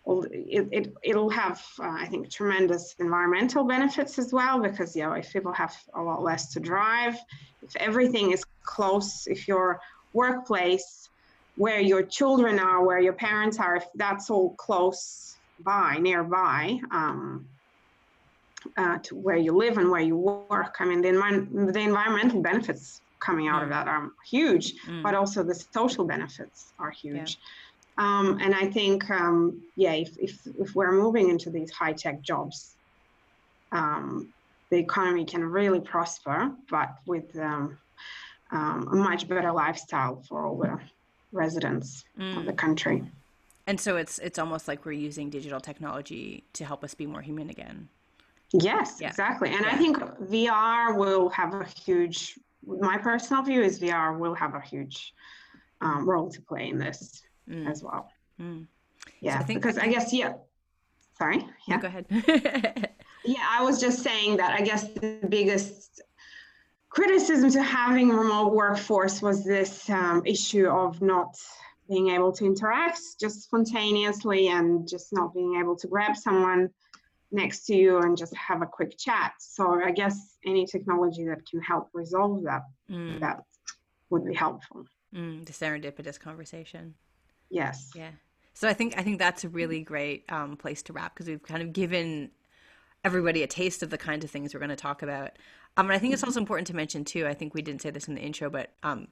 it, 0.08 0.67
it, 0.71 0.93
it'll 1.03 1.29
have, 1.29 1.63
uh, 1.79 1.88
I 1.89 2.05
think, 2.05 2.29
tremendous 2.29 2.95
environmental 2.99 3.63
benefits 3.63 4.19
as 4.19 4.31
well 4.31 4.60
because, 4.60 4.95
you 4.95 5.03
know, 5.03 5.13
if 5.13 5.34
people 5.34 5.51
have 5.53 5.75
a 5.95 6.01
lot 6.01 6.21
less 6.21 6.53
to 6.53 6.60
drive, 6.60 7.15
if 7.63 7.75
everything 7.77 8.31
is 8.31 8.43
close, 8.63 9.25
if 9.27 9.47
your 9.47 9.79
workplace, 10.13 11.10
where 11.55 11.79
your 11.79 12.03
children 12.03 12.60
are, 12.60 12.86
where 12.86 12.99
your 12.99 13.13
parents 13.13 13.60
are, 13.60 13.77
if 13.77 13.86
that's 13.95 14.29
all 14.29 14.53
close 14.55 15.38
by, 15.60 15.97
nearby, 15.99 16.79
um, 16.91 17.47
uh, 18.78 18.97
to 18.99 19.15
where 19.15 19.38
you 19.38 19.56
live 19.56 19.78
and 19.78 19.89
where 19.89 20.01
you 20.01 20.17
work, 20.17 20.78
I 20.80 20.86
mean, 20.86 21.01
the, 21.01 21.10
envi- 21.10 21.73
the 21.73 21.80
environmental 21.80 22.41
benefits 22.41 23.01
coming 23.19 23.47
out 23.47 23.63
of 23.63 23.69
that 23.69 23.88
are 23.88 24.12
huge, 24.28 24.75
mm. 24.86 25.01
but 25.01 25.15
also 25.15 25.43
the 25.43 25.56
social 25.56 26.06
benefits 26.06 26.73
are 26.80 26.91
huge. 26.91 27.38
Yeah. 27.38 27.43
Um, 27.97 28.39
and 28.41 28.54
I 28.54 28.67
think, 28.67 29.10
um, 29.10 29.62
yeah, 29.75 29.93
if, 29.93 30.17
if, 30.17 30.45
if, 30.60 30.75
we're 30.75 30.91
moving 30.91 31.30
into 31.30 31.49
these 31.49 31.71
high 31.71 31.93
tech 31.93 32.21
jobs, 32.21 32.75
um, 33.71 34.34
the 34.69 34.78
economy 34.78 35.23
can 35.23 35.43
really 35.43 35.80
prosper, 35.80 36.51
but 36.69 36.95
with 37.06 37.38
um, 37.39 37.78
um, 38.51 38.89
a 38.91 38.95
much 38.95 39.28
better 39.28 39.51
lifestyle 39.51 40.21
for 40.28 40.45
all 40.45 40.58
the 40.58 40.78
residents 41.32 42.04
mm. 42.19 42.38
of 42.38 42.45
the 42.45 42.54
mm. 42.54 42.58
country. 42.58 43.04
And 43.67 43.80
so 43.80 43.97
it's 43.97 44.19
it's 44.19 44.38
almost 44.38 44.67
like 44.67 44.86
we're 44.86 44.91
using 44.91 45.30
digital 45.30 45.60
technology 45.60 46.43
to 46.54 46.65
help 46.65 46.84
us 46.84 46.93
be 46.93 47.08
more 47.08 47.21
human 47.21 47.49
again. 47.49 47.89
Yes, 48.53 48.97
yeah. 49.01 49.10
exactly. 49.10 49.49
And 49.49 49.62
yeah. 49.62 49.71
I 49.71 49.77
think 49.77 49.97
VR 49.97 50.97
will 50.97 51.29
have 51.29 51.53
a 51.53 51.65
huge. 51.65 52.38
My 52.65 52.97
personal 52.97 53.43
view 53.43 53.62
is 53.62 53.79
VR 53.79 54.17
will 54.17 54.34
have 54.34 54.55
a 54.55 54.62
huge 54.62 55.13
um, 55.81 56.08
role 56.08 56.29
to 56.29 56.41
play 56.41 56.69
in 56.69 56.79
this 56.79 57.21
mm. 57.49 57.69
as 57.69 57.84
well. 57.84 58.10
Mm. 58.41 58.67
Yeah, 59.21 59.38
so 59.38 59.39
I 59.39 59.43
think, 59.43 59.62
because 59.62 59.77
I, 59.77 59.88
guess 59.88 60.12
yeah. 60.13 60.34
Sorry. 61.17 61.47
Yeah. 61.67 61.75
No, 61.75 61.81
go 61.81 61.88
ahead. 61.88 62.05
yeah, 63.25 63.45
I 63.49 63.63
was 63.63 63.79
just 63.79 64.03
saying 64.03 64.38
that 64.38 64.53
I 64.53 64.62
guess 64.63 64.88
the 64.89 65.19
biggest 65.29 66.01
criticism 66.89 67.51
to 67.51 67.62
having 67.62 68.10
remote 68.10 68.53
workforce 68.53 69.21
was 69.21 69.43
this 69.43 69.89
um, 69.89 70.23
issue 70.25 70.67
of 70.67 71.01
not 71.01 71.36
being 71.89 72.10
able 72.10 72.31
to 72.31 72.45
interact 72.45 72.99
just 73.19 73.43
spontaneously 73.43 74.47
and 74.47 74.88
just 74.88 75.13
not 75.13 75.34
being 75.34 75.60
able 75.60 75.75
to 75.75 75.88
grab 75.88 76.15
someone 76.15 76.69
next 77.31 77.65
to 77.65 77.75
you 77.75 77.99
and 77.99 78.17
just 78.17 78.35
have 78.35 78.61
a 78.61 78.65
quick 78.65 78.97
chat. 78.97 79.33
So 79.39 79.81
I 79.83 79.91
guess 79.91 80.38
any 80.45 80.65
technology 80.65 81.25
that 81.25 81.47
can 81.49 81.61
help 81.61 81.89
resolve 81.93 82.43
that 82.43 82.63
mm. 82.89 83.19
that 83.19 83.43
would 84.10 84.25
be 84.25 84.33
helpful. 84.33 84.85
Mm, 85.13 85.45
the 85.45 85.54
serendipitous 85.54 86.19
conversation. 86.19 86.95
Yes. 87.50 87.91
Yeah. 87.95 88.12
So 88.54 88.67
I 88.67 88.73
think 88.73 88.97
I 88.97 89.04
think 89.04 89.19
that's 89.19 89.43
a 89.43 89.50
really 89.50 89.81
great 89.81 90.23
um, 90.29 90.56
place 90.56 90.81
to 90.83 90.93
wrap 90.93 91.13
because 91.13 91.27
we've 91.27 91.43
kind 91.43 91.62
of 91.62 91.73
given 91.73 92.31
everybody 93.04 93.43
a 93.43 93.47
taste 93.47 93.83
of 93.83 93.89
the 93.89 93.97
kinds 93.97 94.23
of 94.23 94.31
things 94.31 94.54
we're 94.54 94.60
going 94.60 94.69
to 94.69 94.75
talk 94.75 95.04
about. 95.04 95.31
Um, 95.77 95.87
and 95.87 95.93
I 95.93 96.00
think 96.00 96.13
it's 96.13 96.23
also 96.23 96.39
important 96.39 96.67
to 96.67 96.75
mention 96.75 97.04
too. 97.04 97.27
I 97.27 97.33
think 97.33 97.54
we 97.54 97.62
didn't 97.62 97.81
say 97.81 97.91
this 97.91 98.08
in 98.08 98.15
the 98.15 98.21
intro, 98.21 98.50
but 98.50 98.71
um, 98.81 99.10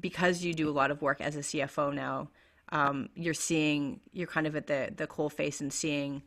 because 0.00 0.42
you 0.42 0.54
do 0.54 0.68
a 0.68 0.72
lot 0.72 0.90
of 0.90 1.02
work 1.02 1.20
as 1.20 1.36
a 1.36 1.40
CFO 1.40 1.92
now, 1.92 2.30
um, 2.70 3.08
you're 3.14 3.34
seeing 3.34 4.00
you're 4.12 4.26
kind 4.26 4.46
of 4.46 4.56
at 4.56 4.66
the 4.66 4.92
the 4.96 5.06
coal 5.06 5.28
face 5.28 5.60
and 5.60 5.72
seeing 5.72 6.22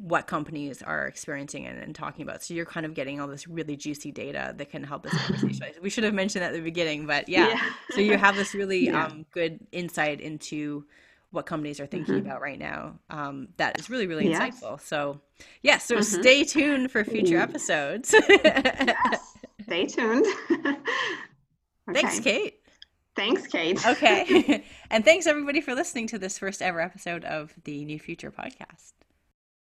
what 0.00 0.26
companies 0.26 0.80
are 0.80 1.06
experiencing 1.06 1.66
and, 1.66 1.78
and, 1.78 1.94
talking 1.94 2.22
about. 2.22 2.42
So 2.42 2.54
you're 2.54 2.64
kind 2.64 2.86
of 2.86 2.94
getting 2.94 3.20
all 3.20 3.28
this 3.28 3.46
really 3.46 3.76
juicy 3.76 4.10
data 4.10 4.54
that 4.56 4.70
can 4.70 4.82
help 4.82 5.02
this 5.02 5.12
conversation. 5.12 5.74
we 5.82 5.90
should 5.90 6.04
have 6.04 6.14
mentioned 6.14 6.42
that 6.42 6.52
at 6.52 6.54
the 6.54 6.62
beginning, 6.62 7.06
but 7.06 7.28
yeah. 7.28 7.48
yeah. 7.48 7.60
so 7.90 8.00
you 8.00 8.16
have 8.16 8.34
this 8.34 8.54
really 8.54 8.78
yeah. 8.86 9.04
um, 9.04 9.26
good 9.30 9.60
insight 9.72 10.22
into 10.22 10.86
what 11.32 11.44
companies 11.44 11.80
are 11.80 11.86
thinking 11.86 12.14
mm-hmm. 12.14 12.26
about 12.26 12.40
right 12.40 12.58
now. 12.58 12.98
Um, 13.10 13.48
that 13.58 13.78
is 13.78 13.90
really, 13.90 14.06
really 14.06 14.30
yes. 14.30 14.40
insightful. 14.40 14.80
So 14.80 15.20
yeah, 15.62 15.76
so 15.76 15.96
mm-hmm. 15.96 16.20
stay 16.20 16.44
tuned 16.44 16.90
for 16.90 17.04
future 17.04 17.38
episodes. 17.38 18.14
yes. 18.28 19.36
Stay 19.64 19.84
tuned. 19.84 20.26
okay. 20.50 20.76
Thanks, 21.92 22.20
Kate. 22.20 22.60
Thanks, 23.14 23.46
Kate. 23.48 23.86
okay. 23.86 24.64
and 24.90 25.04
thanks 25.04 25.26
everybody 25.26 25.60
for 25.60 25.74
listening 25.74 26.06
to 26.06 26.18
this 26.18 26.38
first 26.38 26.62
ever 26.62 26.80
episode 26.80 27.24
of 27.26 27.52
the 27.64 27.84
New 27.84 27.98
Future 27.98 28.30
podcast. 28.30 28.92